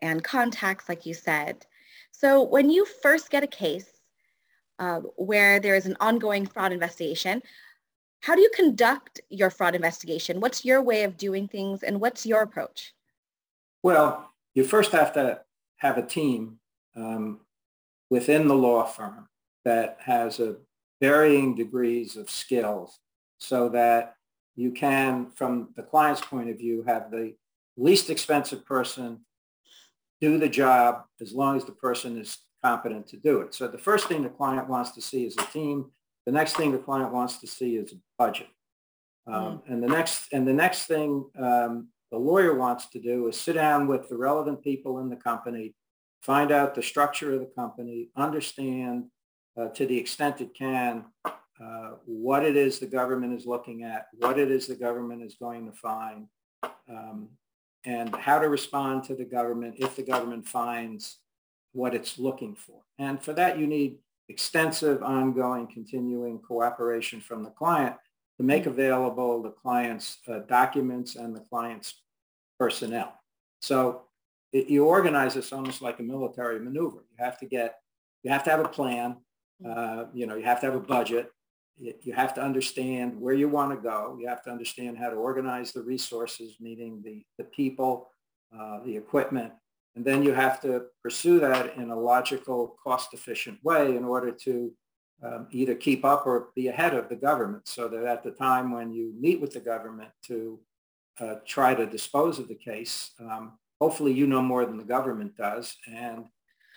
and 0.00 0.22
contacts, 0.22 0.88
like 0.88 1.06
you 1.06 1.14
said. 1.14 1.64
So 2.10 2.42
when 2.42 2.68
you 2.68 2.84
first 2.84 3.30
get 3.30 3.42
a 3.42 3.48
case 3.48 3.90
uh, 4.78 5.00
where 5.16 5.60
there 5.60 5.74
is 5.74 5.86
an 5.86 5.96
ongoing 6.00 6.46
fraud 6.46 6.72
investigation, 6.72 7.42
how 8.20 8.34
do 8.34 8.42
you 8.42 8.50
conduct 8.54 9.20
your 9.30 9.48
fraud 9.48 9.74
investigation? 9.74 10.40
What's 10.40 10.64
your 10.64 10.82
way 10.82 11.04
of 11.04 11.16
doing 11.16 11.48
things 11.48 11.82
and 11.82 12.00
what's 12.00 12.26
your 12.26 12.42
approach? 12.42 12.92
Well, 13.82 14.32
you 14.54 14.64
first 14.64 14.92
have 14.92 15.12
to 15.14 15.40
have 15.76 15.96
a 15.96 16.06
team 16.06 16.58
um, 16.96 17.40
within 18.10 18.48
the 18.48 18.54
law 18.54 18.84
firm 18.84 19.28
that 19.64 19.98
has 20.00 20.40
a 20.40 20.56
varying 21.00 21.54
degrees 21.54 22.16
of 22.16 22.30
skills 22.30 22.98
so 23.38 23.68
that 23.70 24.14
you 24.56 24.72
can, 24.72 25.30
from 25.34 25.68
the 25.76 25.82
client's 25.82 26.20
point 26.20 26.50
of 26.50 26.58
view, 26.58 26.82
have 26.86 27.10
the 27.10 27.34
least 27.76 28.10
expensive 28.10 28.64
person 28.66 29.20
do 30.20 30.38
the 30.38 30.48
job 30.48 31.04
as 31.20 31.32
long 31.32 31.56
as 31.56 31.64
the 31.64 31.72
person 31.72 32.18
is 32.18 32.38
competent 32.64 33.06
to 33.06 33.16
do 33.16 33.40
it. 33.40 33.54
So 33.54 33.68
the 33.68 33.78
first 33.78 34.08
thing 34.08 34.22
the 34.22 34.28
client 34.28 34.68
wants 34.68 34.90
to 34.92 35.00
see 35.00 35.24
is 35.24 35.36
a 35.38 35.46
team 35.52 35.90
the 36.28 36.32
next 36.32 36.58
thing 36.58 36.72
the 36.72 36.78
client 36.78 37.10
wants 37.10 37.38
to 37.38 37.46
see 37.46 37.76
is 37.76 37.94
a 37.94 37.96
budget. 38.18 38.48
Um, 39.26 39.34
mm. 39.34 39.62
And 39.68 39.82
the 39.82 39.88
next 39.88 40.30
and 40.30 40.46
the 40.46 40.52
next 40.52 40.84
thing 40.84 41.24
um, 41.38 41.88
the 42.12 42.18
lawyer 42.18 42.54
wants 42.54 42.88
to 42.90 43.00
do 43.00 43.28
is 43.28 43.40
sit 43.40 43.54
down 43.54 43.86
with 43.86 44.10
the 44.10 44.16
relevant 44.18 44.62
people 44.62 44.98
in 44.98 45.08
the 45.08 45.16
company, 45.16 45.74
find 46.20 46.52
out 46.52 46.74
the 46.74 46.82
structure 46.82 47.32
of 47.32 47.40
the 47.40 47.50
company, 47.56 48.10
understand 48.14 49.04
uh, 49.58 49.68
to 49.68 49.86
the 49.86 49.96
extent 49.96 50.40
it 50.40 50.54
can 50.54 51.04
uh, 51.24 51.90
what 52.04 52.44
it 52.44 52.56
is 52.56 52.78
the 52.78 52.86
government 52.86 53.32
is 53.32 53.46
looking 53.46 53.82
at, 53.82 54.06
what 54.18 54.38
it 54.38 54.50
is 54.50 54.66
the 54.66 54.76
government 54.76 55.22
is 55.22 55.34
going 55.34 55.66
to 55.66 55.72
find, 55.72 56.26
um, 56.88 57.28
and 57.84 58.14
how 58.14 58.38
to 58.38 58.48
respond 58.48 59.02
to 59.02 59.14
the 59.14 59.24
government 59.24 59.74
if 59.78 59.96
the 59.96 60.02
government 60.02 60.46
finds 60.46 61.18
what 61.72 61.94
it's 61.94 62.18
looking 62.18 62.54
for. 62.54 62.80
And 62.98 63.20
for 63.20 63.32
that, 63.32 63.58
you 63.58 63.66
need 63.66 63.98
extensive, 64.28 65.02
ongoing, 65.02 65.66
continuing 65.66 66.38
cooperation 66.38 67.20
from 67.20 67.42
the 67.42 67.50
client 67.50 67.96
to 68.36 68.44
make 68.44 68.66
available 68.66 69.42
the 69.42 69.50
client's 69.50 70.18
uh, 70.28 70.40
documents 70.48 71.16
and 71.16 71.34
the 71.34 71.44
client's 71.50 72.02
personnel. 72.58 73.14
So 73.60 74.02
it, 74.52 74.68
you 74.68 74.84
organize 74.84 75.34
this 75.34 75.52
almost 75.52 75.82
like 75.82 75.98
a 75.98 76.04
military 76.04 76.60
maneuver. 76.60 77.04
You 77.10 77.24
have 77.24 77.38
to 77.38 77.46
get 77.46 77.76
you 78.22 78.30
have 78.30 78.44
to 78.44 78.50
have 78.50 78.60
a 78.60 78.68
plan. 78.68 79.16
Uh, 79.66 80.04
you 80.12 80.26
know, 80.26 80.36
you 80.36 80.44
have 80.44 80.60
to 80.60 80.66
have 80.66 80.74
a 80.74 80.80
budget. 80.80 81.32
You, 81.80 82.12
have 82.12 82.34
to 82.34 82.42
understand 82.42 83.20
where 83.20 83.34
you 83.34 83.48
want 83.48 83.70
to 83.70 83.80
go. 83.80 84.16
You 84.20 84.26
have 84.28 84.42
to 84.44 84.50
understand 84.50 84.98
how 84.98 85.10
to 85.10 85.16
organize 85.16 85.72
the 85.72 85.82
resources, 85.82 86.56
meaning 86.58 87.00
the, 87.04 87.24
the 87.38 87.44
people, 87.44 88.10
uh, 88.56 88.80
the 88.84 88.96
equipment. 88.96 89.52
And 89.94 90.04
then 90.04 90.24
you 90.24 90.32
have 90.32 90.60
to 90.62 90.86
pursue 91.04 91.38
that 91.38 91.76
in 91.76 91.90
a 91.90 91.96
logical, 91.96 92.76
cost-efficient 92.82 93.62
way 93.62 93.96
in 93.96 94.04
order 94.04 94.32
to 94.32 94.72
um, 95.22 95.46
either 95.52 95.76
keep 95.76 96.04
up 96.04 96.26
or 96.26 96.48
be 96.56 96.68
ahead 96.68 96.94
of 96.94 97.08
the 97.08 97.16
government 97.16 97.68
so 97.68 97.86
that 97.88 98.04
at 98.04 98.24
the 98.24 98.32
time 98.32 98.72
when 98.72 98.92
you 98.92 99.14
meet 99.18 99.40
with 99.40 99.52
the 99.52 99.60
government 99.60 100.10
to 100.24 100.58
uh, 101.20 101.36
try 101.46 101.74
to 101.74 101.86
dispose 101.86 102.40
of 102.40 102.48
the 102.48 102.54
case, 102.54 103.12
um, 103.20 103.58
hopefully 103.80 104.12
you 104.12 104.26
know 104.26 104.42
more 104.42 104.66
than 104.66 104.78
the 104.78 104.84
government 104.84 105.36
does 105.36 105.76
and 105.92 106.26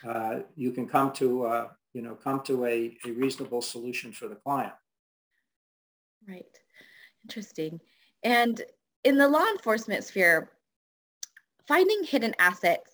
uh, 0.08 0.40
you 0.56 0.72
can 0.72 0.88
come 0.88 1.12
to, 1.14 1.46
uh, 1.46 1.68
you 1.94 2.02
know, 2.02 2.16
come 2.16 2.42
to 2.42 2.66
a, 2.66 2.98
a 3.06 3.12
reasonable 3.12 3.62
solution 3.62 4.12
for 4.12 4.28
the 4.28 4.36
client. 4.36 4.74
Right. 6.28 6.58
Interesting. 7.24 7.80
And 8.24 8.62
in 9.04 9.18
the 9.18 9.28
law 9.28 9.46
enforcement 9.48 10.04
sphere, 10.04 10.52
finding 11.68 12.04
hidden 12.04 12.36
assets 12.40 12.92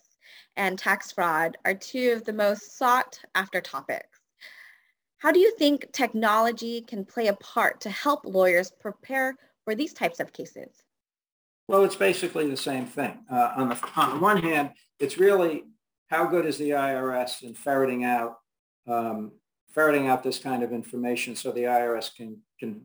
and 0.55 0.77
tax 0.77 1.11
fraud 1.11 1.57
are 1.65 1.73
two 1.73 2.11
of 2.11 2.25
the 2.25 2.33
most 2.33 2.77
sought 2.77 3.19
after 3.35 3.61
topics. 3.61 4.19
How 5.19 5.31
do 5.31 5.39
you 5.39 5.55
think 5.57 5.91
technology 5.91 6.81
can 6.81 7.03
play 7.03 7.27
a 7.27 7.33
part 7.33 7.81
to 7.81 7.89
help 7.89 8.21
lawyers 8.23 8.71
prepare 8.79 9.35
for 9.65 9.75
these 9.75 9.93
types 9.93 10.19
of 10.19 10.31
cases? 10.31 10.83
Well, 11.67 11.83
it's 11.83 11.95
basically 11.95 12.49
the 12.49 12.57
same 12.57 12.85
thing. 12.85 13.17
Uh, 13.31 13.51
on, 13.57 13.69
the, 13.69 13.89
on 13.95 14.11
the 14.11 14.19
one 14.19 14.41
hand, 14.41 14.71
it's 14.99 15.17
really 15.17 15.63
how 16.07 16.25
good 16.27 16.45
is 16.45 16.57
the 16.57 16.69
IRS 16.69 17.43
in 17.43 17.53
ferreting 17.53 18.03
out 18.03 18.37
um, 18.87 19.31
ferreting 19.69 20.07
out 20.07 20.23
this 20.23 20.39
kind 20.39 20.63
of 20.63 20.71
information 20.71 21.35
so 21.35 21.51
the 21.51 21.63
IRS 21.63 22.15
can 22.15 22.37
can 22.59 22.81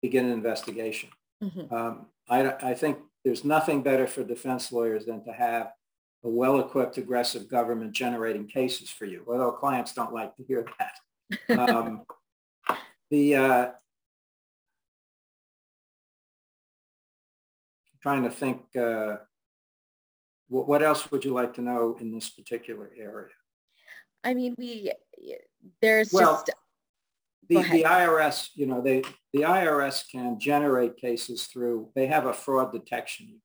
begin 0.00 0.26
an 0.26 0.32
investigation. 0.32 1.08
Mm-hmm. 1.42 1.72
Um, 1.72 2.06
I, 2.28 2.70
I 2.70 2.74
think 2.74 2.98
there's 3.24 3.44
nothing 3.44 3.82
better 3.82 4.06
for 4.06 4.24
defense 4.24 4.72
lawyers 4.72 5.06
than 5.06 5.24
to 5.24 5.32
have 5.32 5.72
a 6.24 6.28
well-equipped, 6.28 6.98
aggressive 6.98 7.48
government 7.48 7.92
generating 7.92 8.46
cases 8.46 8.90
for 8.90 9.04
you, 9.04 9.24
although 9.28 9.52
clients 9.52 9.92
don't 9.92 10.12
like 10.12 10.34
to 10.36 10.44
hear 10.44 10.64
that. 10.78 11.58
Um, 11.58 12.02
the 13.10 13.36
uh, 13.36 13.70
trying 18.02 18.24
to 18.24 18.30
think 18.30 18.62
uh, 18.76 19.16
what 20.48 20.82
else 20.82 21.10
would 21.10 21.24
you 21.24 21.32
like 21.32 21.54
to 21.54 21.62
know 21.62 21.96
in 22.00 22.12
this 22.12 22.28
particular 22.28 22.90
area? 22.96 23.32
I 24.24 24.34
mean, 24.34 24.54
we 24.58 24.92
there's 25.80 26.12
well, 26.12 26.32
just 26.34 26.50
the, 27.48 27.62
the 27.70 27.82
IRS, 27.84 28.50
you 28.54 28.66
know, 28.66 28.80
they 28.80 29.02
the 29.32 29.42
IRS 29.42 30.04
can 30.10 30.38
generate 30.38 30.96
cases 30.96 31.44
through 31.44 31.88
they 31.94 32.06
have 32.06 32.26
a 32.26 32.32
fraud 32.32 32.72
detection. 32.72 33.40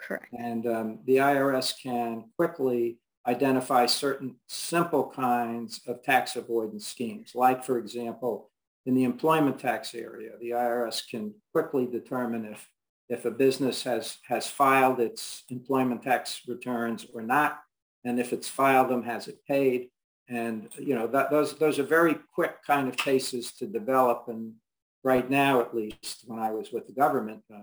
Correct. 0.00 0.32
And 0.32 0.66
um, 0.66 0.98
the 1.06 1.16
IRS 1.16 1.74
can 1.82 2.24
quickly 2.36 2.98
identify 3.26 3.86
certain 3.86 4.36
simple 4.48 5.10
kinds 5.14 5.80
of 5.86 6.02
tax 6.02 6.36
avoidance 6.36 6.86
schemes. 6.86 7.32
Like, 7.34 7.64
for 7.64 7.78
example, 7.78 8.50
in 8.84 8.94
the 8.94 9.04
employment 9.04 9.58
tax 9.58 9.94
area, 9.94 10.32
the 10.40 10.50
IRS 10.50 11.08
can 11.08 11.34
quickly 11.52 11.86
determine 11.86 12.44
if 12.44 12.68
if 13.10 13.26
a 13.26 13.30
business 13.30 13.82
has, 13.82 14.16
has 14.26 14.46
filed 14.46 14.98
its 14.98 15.44
employment 15.50 16.02
tax 16.02 16.40
returns 16.48 17.06
or 17.12 17.20
not, 17.20 17.60
and 18.02 18.18
if 18.18 18.32
it's 18.32 18.48
filed 18.48 18.88
them, 18.88 19.02
has 19.02 19.28
it 19.28 19.44
paid? 19.46 19.88
And, 20.28 20.68
you 20.78 20.94
know, 20.94 21.06
that, 21.08 21.30
those, 21.30 21.58
those 21.58 21.78
are 21.78 21.84
very 21.84 22.16
quick 22.34 22.64
kind 22.66 22.88
of 22.88 22.96
cases 22.96 23.52
to 23.52 23.66
develop. 23.66 24.24
And 24.28 24.54
right 25.02 25.28
now, 25.28 25.60
at 25.60 25.74
least, 25.74 26.24
when 26.26 26.38
I 26.38 26.50
was 26.50 26.72
with 26.72 26.86
the 26.86 26.92
government 26.92 27.42
uh, 27.54 27.60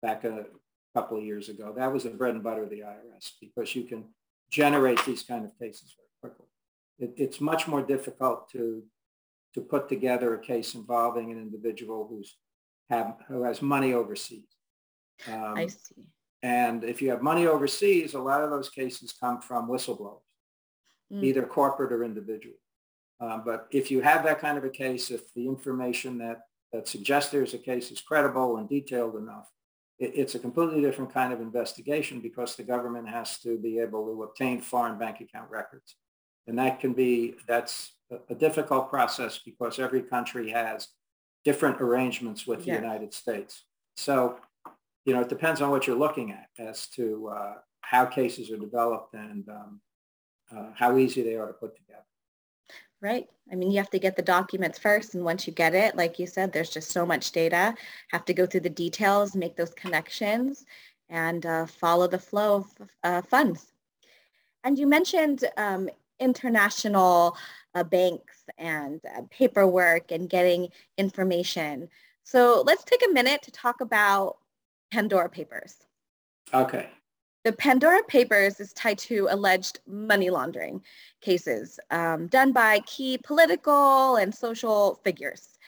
back 0.00 0.24
a 0.24 0.46
couple 0.94 1.18
of 1.18 1.24
years 1.24 1.48
ago, 1.48 1.74
that 1.76 1.92
was 1.92 2.04
the 2.04 2.10
bread 2.10 2.34
and 2.34 2.42
butter 2.42 2.62
of 2.62 2.70
the 2.70 2.80
IRS 2.80 3.32
because 3.40 3.74
you 3.74 3.84
can 3.84 4.04
generate 4.50 5.04
these 5.04 5.22
kind 5.24 5.44
of 5.44 5.58
cases 5.58 5.96
very 5.96 6.32
quickly. 6.32 6.46
It, 6.98 7.14
it's 7.16 7.40
much 7.40 7.66
more 7.66 7.82
difficult 7.82 8.48
to, 8.50 8.84
to 9.54 9.60
put 9.60 9.88
together 9.88 10.34
a 10.34 10.38
case 10.38 10.74
involving 10.74 11.32
an 11.32 11.38
individual 11.38 12.06
who's 12.08 12.36
have, 12.90 13.16
who 13.28 13.42
has 13.42 13.60
money 13.60 13.92
overseas. 13.92 14.46
Um, 15.26 15.54
I 15.56 15.66
see. 15.66 16.04
And 16.44 16.84
if 16.84 17.00
you 17.00 17.08
have 17.08 17.22
money 17.22 17.46
overseas, 17.46 18.12
a 18.12 18.18
lot 18.18 18.42
of 18.42 18.50
those 18.50 18.68
cases 18.68 19.14
come 19.18 19.40
from 19.40 19.66
whistleblowers, 19.66 20.20
mm. 21.12 21.22
either 21.22 21.42
corporate 21.42 21.92
or 21.92 22.04
individual. 22.04 22.56
Um, 23.20 23.42
but 23.44 23.68
if 23.70 23.90
you 23.90 24.00
have 24.00 24.24
that 24.24 24.40
kind 24.40 24.58
of 24.58 24.64
a 24.64 24.70
case, 24.70 25.10
if 25.10 25.32
the 25.34 25.46
information 25.46 26.18
that, 26.18 26.42
that 26.72 26.88
suggests 26.88 27.30
there's 27.30 27.54
a 27.54 27.58
case 27.58 27.90
is 27.90 28.00
credible 28.00 28.56
and 28.56 28.68
detailed 28.68 29.16
enough, 29.16 29.48
it, 29.98 30.12
it's 30.14 30.34
a 30.34 30.38
completely 30.38 30.80
different 30.80 31.12
kind 31.12 31.32
of 31.32 31.40
investigation 31.40 32.20
because 32.20 32.56
the 32.56 32.62
government 32.62 33.08
has 33.08 33.38
to 33.40 33.56
be 33.58 33.78
able 33.78 34.04
to 34.06 34.22
obtain 34.24 34.60
foreign 34.60 34.98
bank 34.98 35.20
account 35.20 35.50
records. 35.50 35.96
And 36.46 36.58
that 36.58 36.80
can 36.80 36.92
be, 36.92 37.34
that's 37.46 37.92
a, 38.10 38.18
a 38.30 38.34
difficult 38.34 38.90
process 38.90 39.40
because 39.44 39.78
every 39.78 40.02
country 40.02 40.50
has 40.50 40.88
different 41.44 41.80
arrangements 41.80 42.46
with 42.46 42.66
yes. 42.66 42.76
the 42.76 42.82
United 42.82 43.14
States. 43.14 43.64
So 43.96 44.38
you 45.04 45.12
know, 45.12 45.20
it 45.20 45.28
depends 45.28 45.60
on 45.60 45.70
what 45.70 45.86
you're 45.86 45.96
looking 45.96 46.32
at 46.32 46.48
as 46.58 46.86
to 46.88 47.28
uh, 47.28 47.54
how 47.82 48.06
cases 48.06 48.50
are 48.50 48.56
developed 48.56 49.14
and 49.14 49.48
um, 49.48 49.80
uh, 50.56 50.66
how 50.74 50.96
easy 50.96 51.22
they 51.22 51.36
are 51.36 51.46
to 51.46 51.52
put 51.52 51.76
together. 51.76 52.04
Right. 53.00 53.28
I 53.52 53.54
mean, 53.54 53.70
you 53.70 53.76
have 53.78 53.90
to 53.90 53.98
get 53.98 54.16
the 54.16 54.22
documents 54.22 54.78
first. 54.78 55.14
And 55.14 55.24
once 55.24 55.46
you 55.46 55.52
get 55.52 55.74
it, 55.74 55.96
like 55.96 56.18
you 56.18 56.26
said, 56.26 56.52
there's 56.52 56.70
just 56.70 56.90
so 56.90 57.04
much 57.04 57.32
data. 57.32 57.74
Have 58.10 58.24
to 58.24 58.34
go 58.34 58.46
through 58.46 58.60
the 58.60 58.70
details, 58.70 59.36
make 59.36 59.56
those 59.56 59.74
connections, 59.74 60.64
and 61.10 61.44
uh, 61.44 61.66
follow 61.66 62.06
the 62.08 62.18
flow 62.18 62.56
of 62.80 62.90
uh, 63.02 63.22
funds. 63.22 63.72
And 64.64 64.78
you 64.78 64.86
mentioned 64.86 65.44
um, 65.58 65.90
international 66.18 67.36
uh, 67.74 67.84
banks 67.84 68.44
and 68.56 69.00
uh, 69.14 69.22
paperwork 69.30 70.10
and 70.10 70.30
getting 70.30 70.68
information. 70.96 71.90
So 72.22 72.62
let's 72.66 72.84
take 72.84 73.04
a 73.06 73.12
minute 73.12 73.42
to 73.42 73.50
talk 73.50 73.82
about 73.82 74.38
Pandora 74.90 75.28
Papers. 75.28 75.76
Okay. 76.54 76.88
The 77.44 77.52
Pandora 77.52 78.02
Papers 78.04 78.58
is 78.58 78.72
tied 78.72 78.96
to 79.00 79.28
alleged 79.30 79.80
money 79.86 80.30
laundering 80.30 80.80
cases 81.20 81.78
um, 81.90 82.26
done 82.28 82.52
by 82.52 82.80
key 82.86 83.18
political 83.22 84.16
and 84.16 84.34
social 84.34 84.98
figures. 85.04 85.58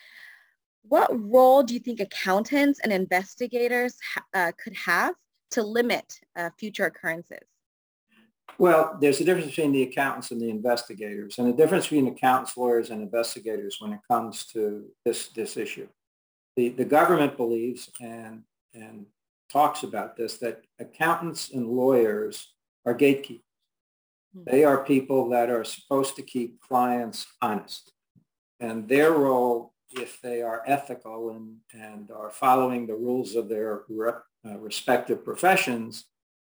What 0.87 1.09
role 1.11 1.61
do 1.61 1.75
you 1.75 1.79
think 1.79 1.99
accountants 1.99 2.79
and 2.79 2.91
investigators 2.91 3.95
uh, 4.33 4.53
could 4.61 4.75
have 4.75 5.13
to 5.51 5.61
limit 5.61 6.19
uh, 6.35 6.49
future 6.57 6.85
occurrences? 6.85 7.45
Well, 8.57 8.97
there's 8.99 9.21
a 9.21 9.23
difference 9.23 9.49
between 9.49 9.71
the 9.71 9.83
accountants 9.83 10.31
and 10.31 10.41
the 10.41 10.49
investigators, 10.49 11.37
and 11.37 11.47
the 11.47 11.53
difference 11.53 11.85
between 11.85 12.07
accountants, 12.07 12.57
lawyers, 12.57 12.89
and 12.89 13.03
investigators 13.03 13.77
when 13.79 13.93
it 13.93 13.99
comes 14.09 14.47
to 14.47 14.87
this, 15.05 15.27
this 15.27 15.57
issue. 15.57 15.87
The, 16.55 16.69
the 16.69 16.85
government 16.85 17.37
believes, 17.37 17.91
and, 18.01 18.41
and 18.73 19.05
talks 19.51 19.83
about 19.83 20.15
this, 20.15 20.37
that 20.37 20.63
accountants 20.79 21.51
and 21.51 21.67
lawyers 21.67 22.53
are 22.85 22.93
gatekeepers. 22.93 23.43
Hmm. 24.33 24.43
They 24.45 24.63
are 24.63 24.83
people 24.83 25.29
that 25.29 25.49
are 25.49 25.63
supposed 25.63 26.15
to 26.15 26.21
keep 26.21 26.59
clients 26.61 27.25
honest. 27.41 27.91
And 28.59 28.87
their 28.87 29.11
role, 29.11 29.73
if 29.91 30.19
they 30.21 30.41
are 30.41 30.63
ethical 30.65 31.31
and, 31.31 31.57
and 31.73 32.11
are 32.11 32.31
following 32.31 32.87
the 32.87 32.95
rules 32.95 33.35
of 33.35 33.47
their 33.47 33.83
uh, 34.45 34.57
respective 34.57 35.23
professions, 35.23 36.05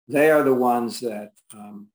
they 0.08 0.32
are 0.32 0.44
the 0.44 0.54
ones 0.54 1.00
that 1.02 1.32
um, 1.54 1.88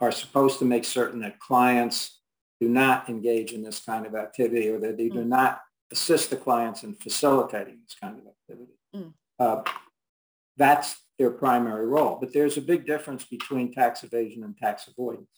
are 0.00 0.12
supposed 0.12 0.58
to 0.58 0.64
make 0.64 0.84
certain 0.84 1.20
that 1.20 1.38
clients 1.38 2.20
do 2.60 2.68
not 2.68 3.08
engage 3.08 3.52
in 3.52 3.62
this 3.62 3.80
kind 3.80 4.04
of 4.04 4.14
activity 4.14 4.68
or 4.68 4.78
that 4.80 4.98
they 4.98 5.08
do 5.08 5.22
hmm. 5.22 5.28
not 5.28 5.60
assist 5.92 6.30
the 6.30 6.36
clients 6.36 6.82
in 6.84 6.94
facilitating 6.94 7.78
this 7.82 7.96
kind 8.00 8.18
of 8.18 8.24
activity. 8.26 8.78
Mm. 8.94 9.12
Uh, 9.40 9.62
that's 10.56 10.96
their 11.18 11.30
primary 11.30 11.86
role. 11.86 12.18
But 12.20 12.32
there's 12.32 12.56
a 12.56 12.62
big 12.62 12.86
difference 12.86 13.24
between 13.24 13.72
tax 13.72 14.04
evasion 14.04 14.44
and 14.44 14.56
tax 14.56 14.86
avoidance. 14.86 15.28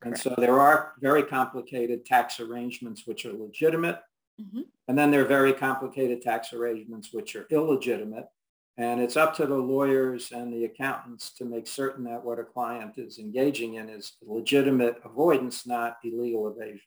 Correct. 0.00 0.24
And 0.24 0.34
so 0.34 0.40
there 0.40 0.60
are 0.60 0.92
very 1.00 1.22
complicated 1.22 2.06
tax 2.06 2.40
arrangements 2.40 3.06
which 3.06 3.26
are 3.26 3.32
legitimate. 3.32 4.00
Mm-hmm. 4.40 4.60
And 4.88 4.98
then 4.98 5.10
there 5.10 5.22
are 5.22 5.28
very 5.28 5.52
complicated 5.52 6.22
tax 6.22 6.52
arrangements 6.52 7.12
which 7.12 7.34
are 7.36 7.46
illegitimate. 7.50 8.26
And 8.78 9.00
it's 9.00 9.16
up 9.16 9.34
to 9.36 9.46
the 9.46 9.56
lawyers 9.56 10.32
and 10.32 10.52
the 10.52 10.64
accountants 10.64 11.32
to 11.34 11.44
make 11.44 11.66
certain 11.66 12.04
that 12.04 12.24
what 12.24 12.38
a 12.38 12.44
client 12.44 12.94
is 12.96 13.18
engaging 13.18 13.74
in 13.74 13.90
is 13.90 14.12
legitimate 14.22 14.96
avoidance, 15.04 15.66
not 15.66 15.96
illegal 16.02 16.48
evasion. 16.48 16.80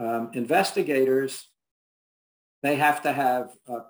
Um, 0.00 0.30
investigators, 0.34 1.48
they 2.62 2.76
have 2.76 3.02
to 3.02 3.12
have 3.12 3.50
uh, 3.68 3.80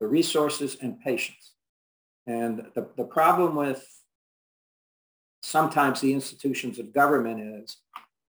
the 0.00 0.06
resources 0.06 0.76
and 0.80 1.00
patience. 1.00 1.52
And 2.26 2.66
the, 2.74 2.88
the 2.96 3.04
problem 3.04 3.54
with 3.54 3.86
sometimes 5.42 6.00
the 6.00 6.12
institutions 6.12 6.78
of 6.78 6.92
government 6.92 7.64
is 7.64 7.76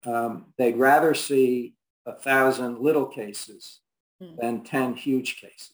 um, 0.05 0.47
they'd 0.57 0.77
rather 0.77 1.13
see 1.13 1.75
a 2.05 2.13
thousand 2.13 2.79
little 2.79 3.05
cases 3.05 3.79
mm. 4.21 4.37
than 4.37 4.63
10 4.63 4.95
huge 4.95 5.39
cases 5.39 5.73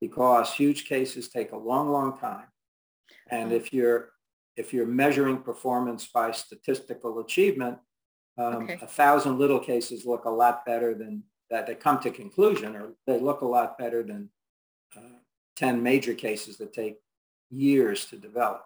because 0.00 0.52
huge 0.52 0.86
cases 0.86 1.28
take 1.28 1.52
a 1.52 1.56
long, 1.56 1.90
long 1.90 2.18
time. 2.18 2.46
And 3.30 3.50
mm. 3.50 3.56
if 3.56 3.72
you're 3.72 4.10
if 4.56 4.74
you're 4.74 4.86
measuring 4.86 5.38
performance 5.38 6.08
by 6.08 6.32
statistical 6.32 7.20
achievement, 7.20 7.78
um, 8.36 8.64
okay. 8.64 8.78
a 8.82 8.86
thousand 8.86 9.38
little 9.38 9.60
cases 9.60 10.04
look 10.04 10.24
a 10.26 10.30
lot 10.30 10.66
better 10.66 10.94
than 10.94 11.22
that. 11.50 11.66
They 11.66 11.74
come 11.74 11.98
to 12.00 12.10
conclusion, 12.10 12.76
or 12.76 12.92
they 13.06 13.18
look 13.18 13.40
a 13.40 13.46
lot 13.46 13.78
better 13.78 14.02
than 14.02 14.28
10 15.56 15.82
major 15.82 16.14
cases 16.14 16.56
that 16.56 16.72
take 16.72 16.96
years 17.50 18.06
to 18.06 18.16
develop. 18.16 18.64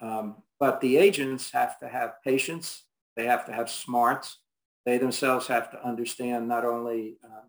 Um, 0.00 0.36
but 0.58 0.80
the 0.80 0.98
agents 0.98 1.50
have 1.52 1.78
to 1.78 1.88
have 1.88 2.22
patience. 2.22 2.84
They 3.16 3.26
have 3.26 3.46
to 3.46 3.52
have 3.52 3.70
smarts. 3.70 4.38
They 4.84 4.98
themselves 4.98 5.46
have 5.46 5.70
to 5.72 5.86
understand 5.86 6.48
not 6.48 6.64
only 6.64 7.16
uh, 7.24 7.46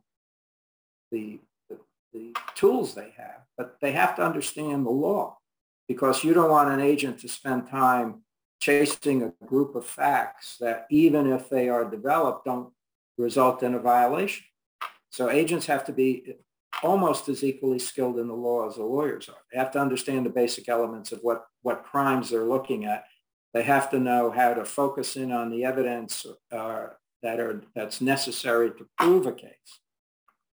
the, 1.11 1.39
the, 1.69 1.77
the 2.13 2.33
tools 2.55 2.93
they 2.93 3.13
have, 3.17 3.41
but 3.57 3.77
they 3.81 3.91
have 3.91 4.15
to 4.15 4.25
understand 4.25 4.85
the 4.85 4.91
law 4.91 5.37
because 5.87 6.23
you 6.23 6.33
don't 6.33 6.49
want 6.49 6.69
an 6.71 6.79
agent 6.79 7.19
to 7.19 7.27
spend 7.27 7.69
time 7.69 8.21
chasing 8.61 9.23
a 9.23 9.45
group 9.45 9.75
of 9.75 9.85
facts 9.85 10.57
that 10.59 10.85
even 10.89 11.29
if 11.31 11.49
they 11.49 11.67
are 11.67 11.89
developed 11.89 12.45
don't 12.45 12.71
result 13.17 13.63
in 13.63 13.73
a 13.73 13.79
violation. 13.79 14.45
So 15.09 15.29
agents 15.29 15.65
have 15.65 15.83
to 15.85 15.91
be 15.91 16.35
almost 16.83 17.29
as 17.29 17.43
equally 17.43 17.79
skilled 17.79 18.17
in 18.17 18.27
the 18.27 18.33
law 18.33 18.67
as 18.67 18.75
the 18.75 18.83
lawyers 18.83 19.29
are. 19.29 19.41
They 19.51 19.59
have 19.59 19.71
to 19.71 19.79
understand 19.79 20.25
the 20.25 20.31
basic 20.31 20.69
elements 20.69 21.11
of 21.11 21.19
what, 21.21 21.45
what 21.61 21.83
crimes 21.83 22.29
they're 22.29 22.45
looking 22.45 22.85
at. 22.85 23.05
They 23.53 23.63
have 23.63 23.89
to 23.91 23.99
know 23.99 24.31
how 24.31 24.53
to 24.53 24.65
focus 24.65 25.15
in 25.15 25.31
on 25.31 25.49
the 25.49 25.65
evidence 25.65 26.25
uh, 26.51 26.87
that 27.21 27.39
are, 27.39 27.61
that's 27.75 28.01
necessary 28.01 28.71
to 28.71 28.87
prove 28.97 29.25
a 29.25 29.33
case. 29.33 29.79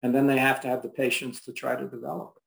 And 0.02 0.16
then 0.16 0.28
they 0.28 0.38
have 0.38 0.62
to 0.62 0.68
have 0.68 0.82
the 0.82 0.90
patience 0.90 1.42
to 1.42 1.52
try 1.52 1.76
to 1.76 1.88
develop 1.88 2.34
it. 2.38 2.42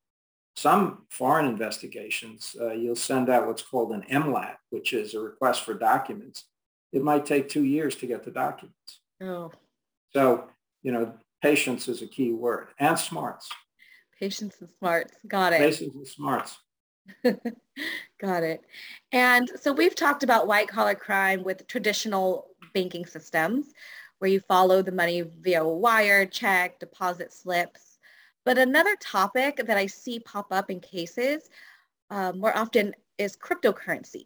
Some 0.61 1.05
foreign 1.11 1.47
investigations, 1.47 2.57
uh, 2.61 2.73
you'll 2.73 2.97
send 2.97 3.29
out 3.29 3.47
what's 3.47 3.63
called 3.63 3.93
an 3.93 4.05
MLAT, 4.11 4.57
which 4.71 4.93
is 4.93 5.15
a 5.15 5.21
request 5.21 5.63
for 5.63 5.75
documents. 5.75 6.45
It 6.93 7.05
might 7.05 7.27
take 7.27 7.49
two 7.49 7.65
years 7.65 7.95
to 7.97 8.07
get 8.07 8.25
the 8.25 8.31
documents. 8.31 9.01
Oh. 9.23 9.53
So, 10.13 10.49
you 10.83 10.91
know, 10.91 11.15
patience 11.43 11.89
is 11.89 12.03
a 12.03 12.07
key 12.07 12.33
word 12.33 12.69
and 12.79 12.99
smarts. 12.99 13.49
Patience 14.19 14.57
and 14.61 14.71
smarts. 14.79 15.15
Got 15.27 15.53
it. 15.53 15.59
Patience 15.59 15.95
and 15.95 16.07
smarts. 16.07 16.59
Got 18.21 18.43
it. 18.43 18.63
And 19.13 19.51
so 19.61 19.73
we've 19.73 19.95
talked 19.95 20.23
about 20.23 20.47
white 20.47 20.69
collar 20.69 20.95
crime 20.95 21.43
with 21.43 21.67
traditional 21.67 22.49
banking 22.75 23.07
systems 23.07 23.73
where 24.19 24.31
you 24.31 24.41
follow 24.41 24.83
the 24.83 24.93
money 24.93 25.23
via 25.23 25.65
wire, 25.65 26.27
check, 26.27 26.81
deposit 26.81 27.33
slips. 27.33 27.99
But 28.45 28.59
another 28.59 28.97
topic 28.97 29.61
that 29.65 29.77
I 29.77 29.87
see 29.87 30.19
pop 30.21 30.47
up 30.51 30.71
in 30.71 30.81
cases 30.81 31.49
uh, 32.11 32.33
more 32.33 32.57
often 32.57 32.95
is 33.19 33.37
cryptocurrency. 33.37 34.25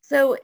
So 0.00 0.36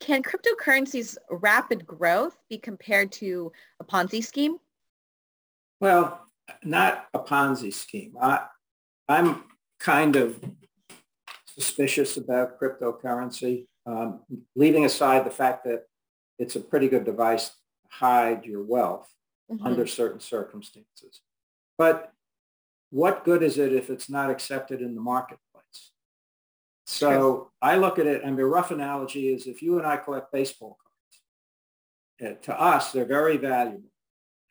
can 0.00 0.22
cryptocurrency's 0.22 1.18
rapid 1.30 1.86
growth 1.86 2.38
be 2.48 2.58
compared 2.58 3.12
to 3.12 3.52
a 3.80 3.84
Ponzi 3.84 4.24
scheme? 4.24 4.56
Well, 5.80 6.26
not 6.62 7.06
a 7.14 7.18
Ponzi 7.18 7.72
scheme. 7.72 8.14
I, 8.20 8.46
I'm 9.08 9.44
kind 9.78 10.16
of 10.16 10.38
suspicious 11.46 12.16
about 12.16 12.60
cryptocurrency, 12.60 13.66
um, 13.86 14.20
leaving 14.54 14.84
aside 14.84 15.24
the 15.24 15.30
fact 15.30 15.64
that 15.64 15.84
it's 16.38 16.56
a 16.56 16.60
pretty 16.60 16.88
good 16.88 17.04
device 17.04 17.48
to 17.48 17.54
hide 17.90 18.44
your 18.44 18.62
wealth 18.62 19.12
mm-hmm. 19.50 19.66
under 19.66 19.86
certain 19.86 20.20
circumstances. 20.20 21.20
But 21.78 22.12
what 22.90 23.24
good 23.24 23.42
is 23.42 23.58
it 23.58 23.72
if 23.72 23.88
it's 23.90 24.10
not 24.10 24.30
accepted 24.30 24.80
in 24.80 24.94
the 24.94 25.00
marketplace? 25.00 25.40
So 26.86 27.10
sure. 27.10 27.48
I 27.62 27.76
look 27.76 27.98
at 27.98 28.06
it, 28.06 28.22
and 28.24 28.36
the 28.36 28.44
rough 28.44 28.70
analogy 28.70 29.32
is 29.32 29.46
if 29.46 29.62
you 29.62 29.78
and 29.78 29.86
I 29.86 29.96
collect 29.96 30.32
baseball 30.32 30.76
cards, 32.20 32.36
uh, 32.36 32.42
to 32.46 32.60
us, 32.60 32.92
they're 32.92 33.04
very 33.04 33.36
valuable. 33.36 33.89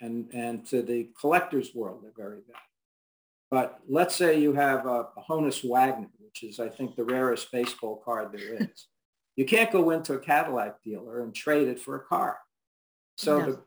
And, 0.02 0.30
and 0.34 0.66
to 0.68 0.82
the 0.82 1.10
collector's 1.20 1.76
world, 1.76 2.02
they're 2.04 2.12
very 2.16 2.40
valuable. 2.40 2.60
But 3.52 3.80
let's 3.88 4.16
say 4.16 4.40
you 4.40 4.54
have 4.54 4.86
a, 4.86 5.08
a 5.18 5.24
Honus 5.28 5.68
Wagner, 5.68 6.10
which 6.20 6.44
is, 6.44 6.60
I 6.60 6.70
think, 6.70 6.96
the 6.96 7.04
rarest 7.04 7.52
baseball 7.52 8.02
card 8.06 8.30
there 8.32 8.56
is. 8.56 8.88
you 9.36 9.46
can't 9.46 9.72
go 9.72 9.90
into 9.90 10.14
a 10.14 10.20
Cadillac 10.20 10.82
dealer 10.84 11.24
and 11.24 11.34
trade 11.34 11.68
it 11.68 11.80
for 11.80 11.96
a 11.96 12.04
car. 12.04 12.38
So, 13.18 13.40
the, 13.42 13.60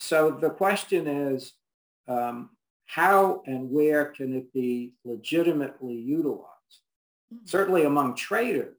so 0.00 0.30
the 0.30 0.50
question 0.50 1.06
is, 1.06 1.52
um, 2.08 2.50
how 2.86 3.42
and 3.46 3.70
where 3.70 4.06
can 4.06 4.34
it 4.34 4.52
be 4.52 4.94
legitimately 5.04 5.94
utilized? 5.94 6.46
Mm-hmm. 7.34 7.46
Certainly 7.46 7.84
among 7.84 8.14
traders, 8.14 8.74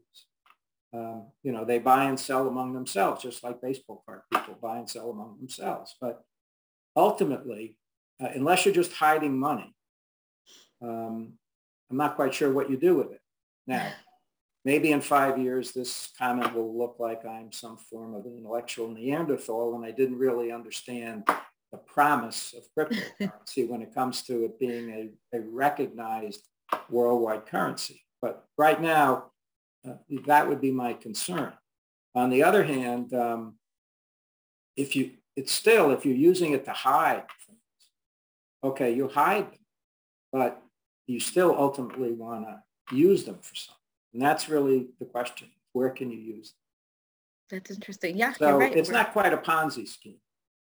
um, 0.93 1.25
you 1.43 1.51
know, 1.51 1.65
they 1.65 1.79
buy 1.79 2.05
and 2.05 2.19
sell 2.19 2.47
among 2.47 2.73
themselves, 2.73 3.21
just 3.21 3.43
like 3.43 3.61
baseball 3.61 4.03
card 4.05 4.21
people 4.31 4.57
buy 4.61 4.77
and 4.77 4.89
sell 4.89 5.11
among 5.11 5.37
themselves. 5.37 5.95
But 5.99 6.23
ultimately, 6.97 7.77
uh, 8.21 8.29
unless 8.33 8.65
you're 8.65 8.73
just 8.73 8.91
hiding 8.91 9.37
money, 9.37 9.73
um, 10.81 11.33
I'm 11.89 11.97
not 11.97 12.15
quite 12.15 12.33
sure 12.33 12.51
what 12.51 12.69
you 12.69 12.75
do 12.75 12.95
with 12.95 13.11
it. 13.11 13.21
Now, 13.67 13.89
maybe 14.65 14.91
in 14.91 14.99
five 14.99 15.37
years, 15.37 15.71
this 15.71 16.09
comment 16.17 16.53
will 16.53 16.77
look 16.77 16.97
like 16.99 17.25
I'm 17.25 17.53
some 17.53 17.77
form 17.77 18.15
of 18.15 18.25
an 18.25 18.35
intellectual 18.37 18.89
Neanderthal 18.89 19.75
and 19.75 19.85
I 19.85 19.91
didn't 19.91 20.17
really 20.17 20.51
understand 20.51 21.23
the 21.71 21.77
promise 21.77 22.53
of 22.53 22.63
cryptocurrency 22.75 23.67
when 23.69 23.81
it 23.81 23.93
comes 23.93 24.23
to 24.23 24.45
it 24.45 24.59
being 24.59 24.89
a, 25.33 25.37
a 25.37 25.41
recognized 25.41 26.41
worldwide 26.89 27.45
currency. 27.45 28.01
But 28.21 28.45
right 28.57 28.81
now, 28.81 29.31
uh, 29.87 29.93
that 30.25 30.47
would 30.49 30.59
be 30.59 30.71
my 30.71 30.93
concern. 30.93 31.53
On 32.15 32.29
the 32.29 32.43
other 32.43 32.63
hand, 32.63 33.13
um, 33.13 33.55
if 34.75 34.95
you, 34.95 35.11
it's 35.37 35.51
still, 35.51 35.91
if 35.91 36.03
you're 36.03 36.15
using 36.15 36.51
it 36.53 36.65
to 36.65 36.71
hide 36.71 37.23
things, 37.45 37.59
okay, 38.63 38.91
you 38.91 39.07
hide 39.07 39.51
them, 39.51 39.59
but 40.33 40.61
you 41.05 41.19
still 41.19 41.55
ultimately 41.57 42.11
want 42.11 42.45
to 42.45 42.95
use 42.95 43.23
them 43.23 43.37
for 43.39 43.55
something. 43.55 43.77
And 44.13 44.21
that's 44.21 44.49
really 44.49 44.87
the 44.99 45.05
question. 45.05 45.49
Where 45.73 45.91
can 45.91 46.09
you 46.09 46.17
use 46.17 46.49
them? 46.49 47.59
That's 47.59 47.71
interesting. 47.71 48.17
Yeah, 48.17 48.33
so 48.33 48.57
right. 48.57 48.75
it's 48.75 48.89
We're... 48.89 48.95
not 48.95 49.13
quite 49.13 49.31
a 49.31 49.37
Ponzi 49.37 49.87
scheme 49.87 50.17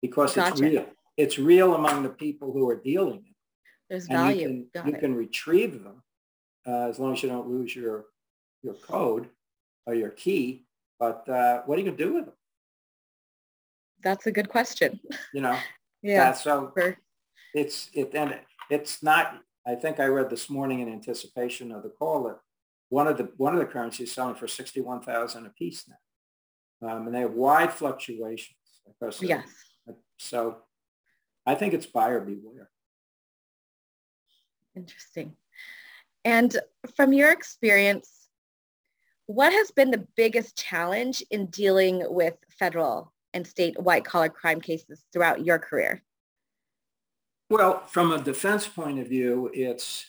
because 0.01 0.33
gotcha. 0.33 0.53
it's 0.53 0.61
real. 0.61 0.85
It's 1.17 1.37
real 1.37 1.75
among 1.75 2.03
the 2.03 2.09
people 2.09 2.53
who 2.53 2.67
are 2.69 2.77
dealing 2.77 3.17
it. 3.27 3.35
There's 3.89 4.05
and 4.05 4.17
value. 4.17 4.49
You 4.49 4.67
can, 4.73 4.87
you 4.87 4.97
can 4.97 5.13
retrieve 5.13 5.83
them 5.83 6.01
uh, 6.65 6.87
as 6.89 6.97
long 6.97 7.13
as 7.13 7.21
you 7.21 7.29
don't 7.29 7.49
lose 7.49 7.75
your 7.75 8.05
your 8.63 8.75
code 8.75 9.27
or 9.85 9.93
your 9.93 10.09
key. 10.09 10.65
But 10.99 11.27
uh, 11.29 11.63
what 11.65 11.77
are 11.77 11.81
you 11.81 11.87
going 11.87 11.97
to 11.97 12.03
do 12.05 12.13
with 12.13 12.25
them? 12.25 12.33
That's 14.03 14.27
a 14.27 14.31
good 14.31 14.49
question. 14.49 14.99
You 15.33 15.41
know. 15.41 15.57
yeah. 16.01 16.33
so 16.33 16.71
sure. 16.77 16.97
it's 17.53 17.89
it 17.93 18.13
and 18.13 18.39
it's 18.69 19.01
not 19.01 19.39
I 19.65 19.75
think 19.75 19.99
I 19.99 20.05
read 20.05 20.29
this 20.29 20.49
morning 20.49 20.81
in 20.81 20.89
anticipation 20.89 21.71
of 21.71 21.83
the 21.83 21.89
call 21.89 22.23
that 22.23 22.37
one 22.89 23.07
of 23.07 23.17
the 23.17 23.31
one 23.37 23.53
of 23.53 23.59
the 23.59 23.65
currencies 23.65 24.11
selling 24.11 24.35
for 24.35 24.47
sixty 24.47 24.81
one 24.81 25.01
thousand 25.01 25.45
a 25.45 25.49
piece 25.49 25.85
now, 26.81 26.91
um, 26.91 27.07
and 27.07 27.15
they 27.15 27.21
have 27.21 27.33
wide 27.33 27.71
fluctuations. 27.71 28.57
Because 28.85 29.21
yes. 29.21 29.47
So 30.17 30.57
I 31.45 31.55
think 31.55 31.73
it's 31.73 31.85
buyer 31.85 32.19
beware. 32.19 32.69
Interesting. 34.75 35.35
And 36.25 36.57
from 36.95 37.13
your 37.13 37.31
experience, 37.31 38.09
what 39.25 39.53
has 39.53 39.71
been 39.71 39.91
the 39.91 40.07
biggest 40.15 40.57
challenge 40.57 41.23
in 41.31 41.47
dealing 41.47 42.03
with 42.07 42.35
federal 42.49 43.12
and 43.33 43.45
state 43.45 43.79
white 43.81 44.05
collar 44.05 44.29
crime 44.29 44.61
cases 44.61 45.03
throughout 45.11 45.45
your 45.45 45.59
career? 45.59 46.03
Well, 47.49 47.83
from 47.87 48.11
a 48.11 48.21
defense 48.21 48.67
point 48.67 48.99
of 48.99 49.07
view, 49.07 49.51
it's 49.53 50.05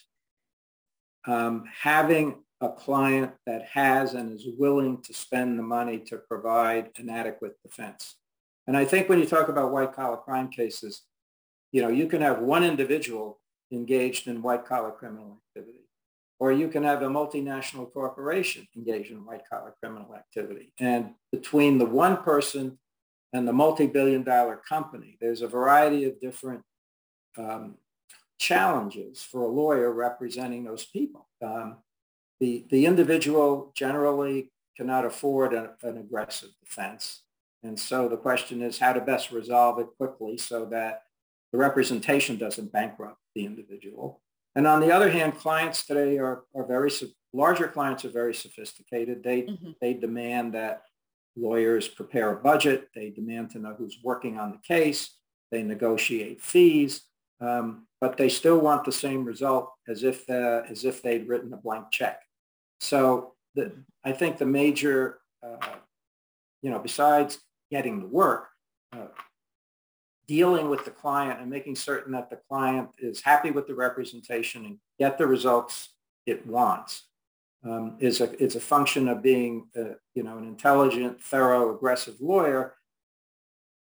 um, 1.26 1.64
having 1.82 2.42
a 2.60 2.70
client 2.70 3.32
that 3.46 3.66
has 3.66 4.14
and 4.14 4.32
is 4.32 4.46
willing 4.58 5.02
to 5.02 5.12
spend 5.12 5.58
the 5.58 5.62
money 5.62 5.98
to 5.98 6.16
provide 6.16 6.90
an 6.96 7.10
adequate 7.10 7.56
defense. 7.62 8.16
And 8.66 8.76
I 8.76 8.84
think 8.84 9.08
when 9.08 9.18
you 9.18 9.26
talk 9.26 9.48
about 9.48 9.72
white 9.72 9.92
collar 9.92 10.16
crime 10.16 10.48
cases, 10.48 11.02
you 11.72 11.82
know, 11.82 11.88
you 11.88 12.06
can 12.06 12.22
have 12.22 12.40
one 12.40 12.64
individual 12.64 13.40
engaged 13.72 14.28
in 14.28 14.42
white 14.42 14.64
collar 14.64 14.92
criminal 14.92 15.40
activity, 15.48 15.84
or 16.38 16.52
you 16.52 16.68
can 16.68 16.82
have 16.84 17.02
a 17.02 17.08
multinational 17.08 17.92
corporation 17.92 18.66
engaged 18.76 19.10
in 19.10 19.24
white 19.24 19.42
collar 19.50 19.74
criminal 19.82 20.14
activity. 20.14 20.72
And 20.78 21.10
between 21.32 21.78
the 21.78 21.84
one 21.84 22.18
person 22.18 22.78
and 23.34 23.48
the 23.48 23.52
multi-billion 23.52 24.22
dollar 24.22 24.56
company, 24.56 25.18
there's 25.20 25.42
a 25.42 25.48
variety 25.48 26.04
of 26.04 26.20
different 26.20 26.62
um, 27.36 27.74
challenges 28.38 29.22
for 29.22 29.42
a 29.42 29.48
lawyer 29.48 29.92
representing 29.92 30.62
those 30.62 30.84
people. 30.84 31.28
Um, 31.44 31.78
the, 32.38 32.64
the 32.70 32.86
individual 32.86 33.72
generally 33.74 34.52
cannot 34.76 35.04
afford 35.04 35.52
a, 35.52 35.72
an 35.82 35.98
aggressive 35.98 36.50
defense. 36.64 37.22
And 37.64 37.78
so 37.78 38.08
the 38.08 38.16
question 38.16 38.62
is 38.62 38.78
how 38.78 38.92
to 38.92 39.00
best 39.00 39.32
resolve 39.32 39.80
it 39.80 39.88
quickly 39.96 40.38
so 40.38 40.66
that 40.66 41.02
the 41.50 41.58
representation 41.58 42.36
doesn't 42.36 42.72
bankrupt 42.72 43.18
the 43.34 43.44
individual. 43.44 44.20
And 44.54 44.64
on 44.64 44.80
the 44.80 44.92
other 44.92 45.10
hand, 45.10 45.38
clients 45.38 45.84
today 45.84 46.18
are, 46.18 46.44
are 46.54 46.66
very, 46.66 46.92
larger 47.32 47.66
clients 47.66 48.04
are 48.04 48.10
very 48.10 48.34
sophisticated. 48.34 49.24
They, 49.24 49.42
mm-hmm. 49.42 49.72
they 49.80 49.94
demand 49.94 50.54
that 50.54 50.82
lawyers 51.36 51.88
prepare 51.88 52.32
a 52.32 52.36
budget. 52.36 52.88
They 52.94 53.10
demand 53.10 53.50
to 53.50 53.58
know 53.58 53.74
who's 53.76 53.98
working 54.02 54.38
on 54.38 54.52
the 54.52 54.58
case. 54.58 55.16
They 55.50 55.62
negotiate 55.62 56.40
fees, 56.40 57.02
um, 57.40 57.86
but 58.00 58.16
they 58.16 58.28
still 58.28 58.58
want 58.58 58.84
the 58.84 58.92
same 58.92 59.24
result 59.24 59.72
as 59.88 60.02
if, 60.02 60.26
the, 60.26 60.64
as 60.68 60.84
if 60.84 61.02
they'd 61.02 61.28
written 61.28 61.52
a 61.52 61.56
blank 61.56 61.86
check. 61.90 62.20
So 62.80 63.34
the, 63.54 63.72
I 64.04 64.12
think 64.12 64.38
the 64.38 64.46
major, 64.46 65.20
uh, 65.42 65.76
you 66.62 66.70
know, 66.70 66.78
besides 66.78 67.38
getting 67.70 68.00
the 68.00 68.06
work, 68.06 68.48
uh, 68.92 69.06
dealing 70.26 70.70
with 70.70 70.84
the 70.84 70.90
client 70.90 71.40
and 71.40 71.50
making 71.50 71.76
certain 71.76 72.12
that 72.12 72.30
the 72.30 72.40
client 72.48 72.88
is 72.98 73.20
happy 73.20 73.50
with 73.50 73.66
the 73.66 73.74
representation 73.74 74.64
and 74.64 74.78
get 74.98 75.18
the 75.18 75.26
results 75.26 75.90
it 76.26 76.46
wants 76.46 77.04
um, 77.64 77.96
is 77.98 78.20
a 78.20 78.30
it's 78.42 78.54
a 78.54 78.60
function 78.60 79.08
of 79.08 79.22
being 79.22 79.66
a, 79.74 79.94
you 80.14 80.22
know 80.22 80.38
an 80.38 80.44
intelligent, 80.44 81.20
thorough, 81.20 81.74
aggressive 81.74 82.20
lawyer 82.20 82.74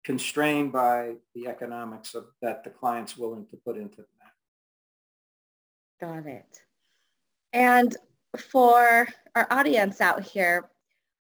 constrained 0.04 0.72
by 0.72 1.14
the 1.34 1.48
economics 1.48 2.14
of 2.14 2.26
that 2.42 2.64
the 2.64 2.70
client's 2.70 3.18
willing 3.18 3.46
to 3.48 3.58
put 3.58 3.78
into 3.78 3.98
the 3.98 4.08
matter. 6.02 6.24
Got 6.24 6.32
it. 6.32 6.62
And 7.54 7.96
for 8.38 9.08
our 9.36 9.48
audience 9.52 10.02
out 10.02 10.24
here, 10.24 10.70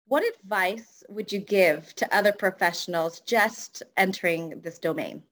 what 0.07 0.23
advice 0.23 1.03
would 1.09 1.31
you 1.31 1.39
give 1.39 1.93
to 1.95 2.15
other 2.15 2.31
professionals 2.31 3.19
just 3.21 3.83
entering 3.97 4.61
this 4.61 4.79
domain? 4.79 5.23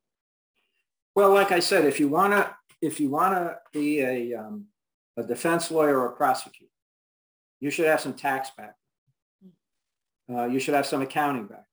Well, 1.15 1.33
like 1.33 1.51
I 1.51 1.59
said, 1.59 1.85
if 1.85 1.99
you 1.99 2.07
want 2.07 2.33
to 2.33 2.55
if 2.81 2.99
you 2.99 3.09
want 3.09 3.35
to 3.35 3.59
be 3.71 4.01
a, 4.01 4.33
um, 4.33 4.65
a 5.15 5.23
defense 5.23 5.69
lawyer 5.69 5.99
or 5.99 6.07
a 6.07 6.15
prosecutor, 6.15 6.70
you 7.61 7.69
should 7.69 7.85
have 7.85 8.01
some 8.01 8.13
tax 8.13 8.51
back. 8.57 8.75
Uh, 10.29 10.45
you 10.45 10.59
should 10.59 10.73
have 10.73 10.85
some 10.85 11.01
accounting 11.01 11.45
back. 11.45 11.65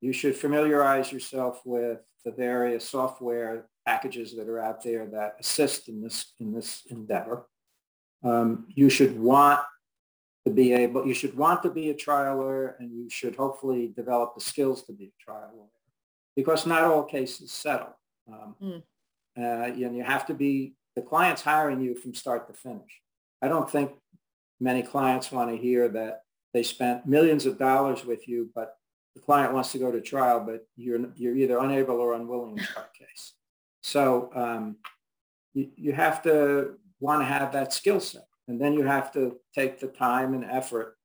You 0.00 0.12
should 0.12 0.36
familiarize 0.36 1.12
yourself 1.12 1.60
with 1.64 1.98
the 2.24 2.32
various 2.32 2.88
software 2.88 3.66
packages 3.86 4.36
that 4.36 4.48
are 4.48 4.60
out 4.60 4.82
there 4.84 5.06
that 5.06 5.36
assist 5.40 5.88
in 5.88 6.00
this 6.00 6.34
in 6.38 6.52
this 6.52 6.82
endeavor. 6.88 7.46
Um, 8.22 8.66
you 8.68 8.88
should 8.88 9.18
want 9.18 9.60
to 10.46 10.52
be 10.52 10.72
able, 10.72 11.06
you 11.06 11.14
should 11.14 11.36
want 11.36 11.62
to 11.62 11.70
be 11.70 11.90
a 11.90 11.94
trial 11.94 12.38
lawyer 12.38 12.76
and 12.78 12.92
you 12.92 13.08
should 13.08 13.36
hopefully 13.36 13.92
develop 13.94 14.34
the 14.34 14.40
skills 14.40 14.82
to 14.84 14.92
be 14.92 15.06
a 15.06 15.22
trial 15.22 15.50
lawyer 15.54 15.68
because 16.36 16.66
not 16.66 16.84
all 16.84 17.04
cases 17.04 17.52
settle. 17.52 17.96
Um, 18.28 18.56
mm. 18.62 18.82
uh, 19.38 19.72
and 19.86 19.96
you 19.96 20.02
have 20.02 20.26
to 20.26 20.34
be, 20.34 20.74
the 20.96 21.02
client's 21.02 21.42
hiring 21.42 21.80
you 21.80 21.94
from 21.94 22.14
start 22.14 22.48
to 22.48 22.54
finish. 22.54 23.00
I 23.40 23.48
don't 23.48 23.70
think 23.70 23.92
many 24.62 24.82
clients 24.82 25.32
want 25.32 25.50
to 25.50 25.56
hear 25.56 25.88
that 25.88 26.22
they 26.54 26.62
spent 26.62 27.06
millions 27.06 27.46
of 27.46 27.58
dollars 27.58 28.04
with 28.04 28.28
you, 28.28 28.50
but 28.54 28.76
the 29.14 29.20
client 29.20 29.52
wants 29.52 29.72
to 29.72 29.78
go 29.78 29.90
to 29.90 30.00
trial, 30.00 30.40
but 30.40 30.66
you're, 30.76 31.00
you're 31.16 31.36
either 31.36 31.58
unable 31.58 31.96
or 31.96 32.14
unwilling 32.14 32.56
to 32.56 32.64
start 32.64 32.94
case. 32.94 33.34
So 33.82 34.30
um, 34.34 34.76
you, 35.52 35.68
you 35.76 35.92
have 35.92 36.22
to 36.22 36.76
want 37.00 37.20
to 37.22 37.26
have 37.26 37.52
that 37.52 37.72
skill 37.72 38.00
set. 38.00 38.26
And 38.48 38.60
then 38.60 38.72
you 38.72 38.84
have 38.84 39.12
to 39.12 39.38
take 39.54 39.80
the 39.80 39.88
time 39.88 40.34
and 40.34 40.44
effort 40.44 40.96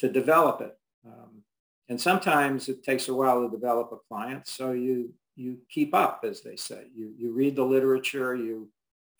to 0.00 0.08
develop 0.08 0.60
it. 0.60 0.76
Um, 1.06 1.42
and 1.88 2.00
sometimes 2.00 2.68
it 2.68 2.82
takes 2.82 3.08
a 3.08 3.14
while 3.14 3.42
to 3.42 3.50
develop 3.50 3.92
a 3.92 3.98
client. 4.08 4.48
So 4.48 4.72
you, 4.72 5.14
you 5.36 5.58
keep 5.70 5.94
up, 5.94 6.24
as 6.24 6.42
they 6.42 6.56
say. 6.56 6.86
You, 6.94 7.12
you 7.16 7.32
read 7.32 7.56
the 7.56 7.64
literature, 7.64 8.34
you 8.34 8.68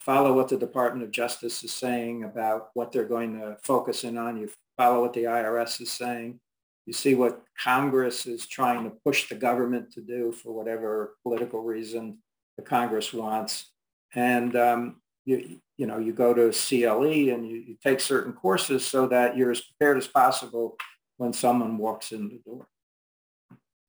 follow 0.05 0.33
what 0.33 0.47
the 0.47 0.57
Department 0.57 1.03
of 1.03 1.11
Justice 1.11 1.63
is 1.63 1.73
saying 1.73 2.23
about 2.23 2.69
what 2.75 2.91
they're 2.91 3.07
going 3.07 3.39
to 3.39 3.57
focus 3.63 4.03
in 4.03 4.17
on. 4.17 4.37
You 4.37 4.51
follow 4.77 5.01
what 5.01 5.13
the 5.13 5.23
IRS 5.23 5.81
is 5.81 5.91
saying. 5.91 6.39
You 6.85 6.93
see 6.93 7.15
what 7.15 7.41
Congress 7.59 8.27
is 8.27 8.45
trying 8.45 8.83
to 8.83 8.91
push 9.03 9.27
the 9.27 9.35
government 9.35 9.91
to 9.93 10.01
do 10.01 10.31
for 10.31 10.53
whatever 10.53 11.15
political 11.23 11.63
reason 11.63 12.19
the 12.57 12.63
Congress 12.63 13.11
wants. 13.11 13.71
And 14.13 14.55
um, 14.55 15.01
you, 15.25 15.59
you 15.77 15.87
know, 15.87 15.97
you 15.97 16.13
go 16.13 16.35
to 16.35 16.51
CLE 16.51 17.33
and 17.33 17.49
you, 17.49 17.57
you 17.57 17.75
take 17.83 17.99
certain 17.99 18.33
courses 18.33 18.85
so 18.85 19.07
that 19.07 19.35
you're 19.35 19.49
as 19.49 19.61
prepared 19.61 19.97
as 19.97 20.07
possible 20.07 20.77
when 21.17 21.33
someone 21.33 21.79
walks 21.79 22.11
in 22.11 22.29
the 22.29 22.39
door. 22.45 22.67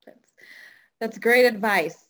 That's, 0.05 0.17
that's 0.99 1.17
great 1.19 1.45
advice. 1.45 2.05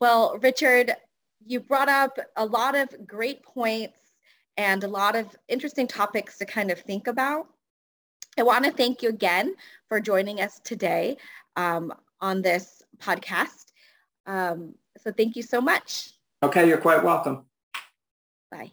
Well, 0.00 0.36
Richard, 0.42 0.96
you 1.44 1.60
brought 1.60 1.88
up 1.88 2.18
a 2.36 2.44
lot 2.44 2.74
of 2.74 3.06
great 3.06 3.42
points 3.42 3.98
and 4.56 4.84
a 4.84 4.88
lot 4.88 5.16
of 5.16 5.34
interesting 5.48 5.86
topics 5.86 6.38
to 6.38 6.44
kind 6.44 6.70
of 6.70 6.78
think 6.80 7.06
about. 7.06 7.46
I 8.38 8.42
want 8.42 8.64
to 8.64 8.70
thank 8.70 9.02
you 9.02 9.08
again 9.08 9.54
for 9.88 10.00
joining 10.00 10.40
us 10.40 10.60
today 10.62 11.16
um, 11.56 11.92
on 12.20 12.42
this 12.42 12.82
podcast. 12.98 13.72
Um, 14.26 14.74
so 14.98 15.12
thank 15.12 15.36
you 15.36 15.42
so 15.42 15.60
much. 15.60 16.12
Okay, 16.42 16.68
you're 16.68 16.78
quite 16.78 17.02
welcome. 17.02 17.46
Bye. 18.50 18.72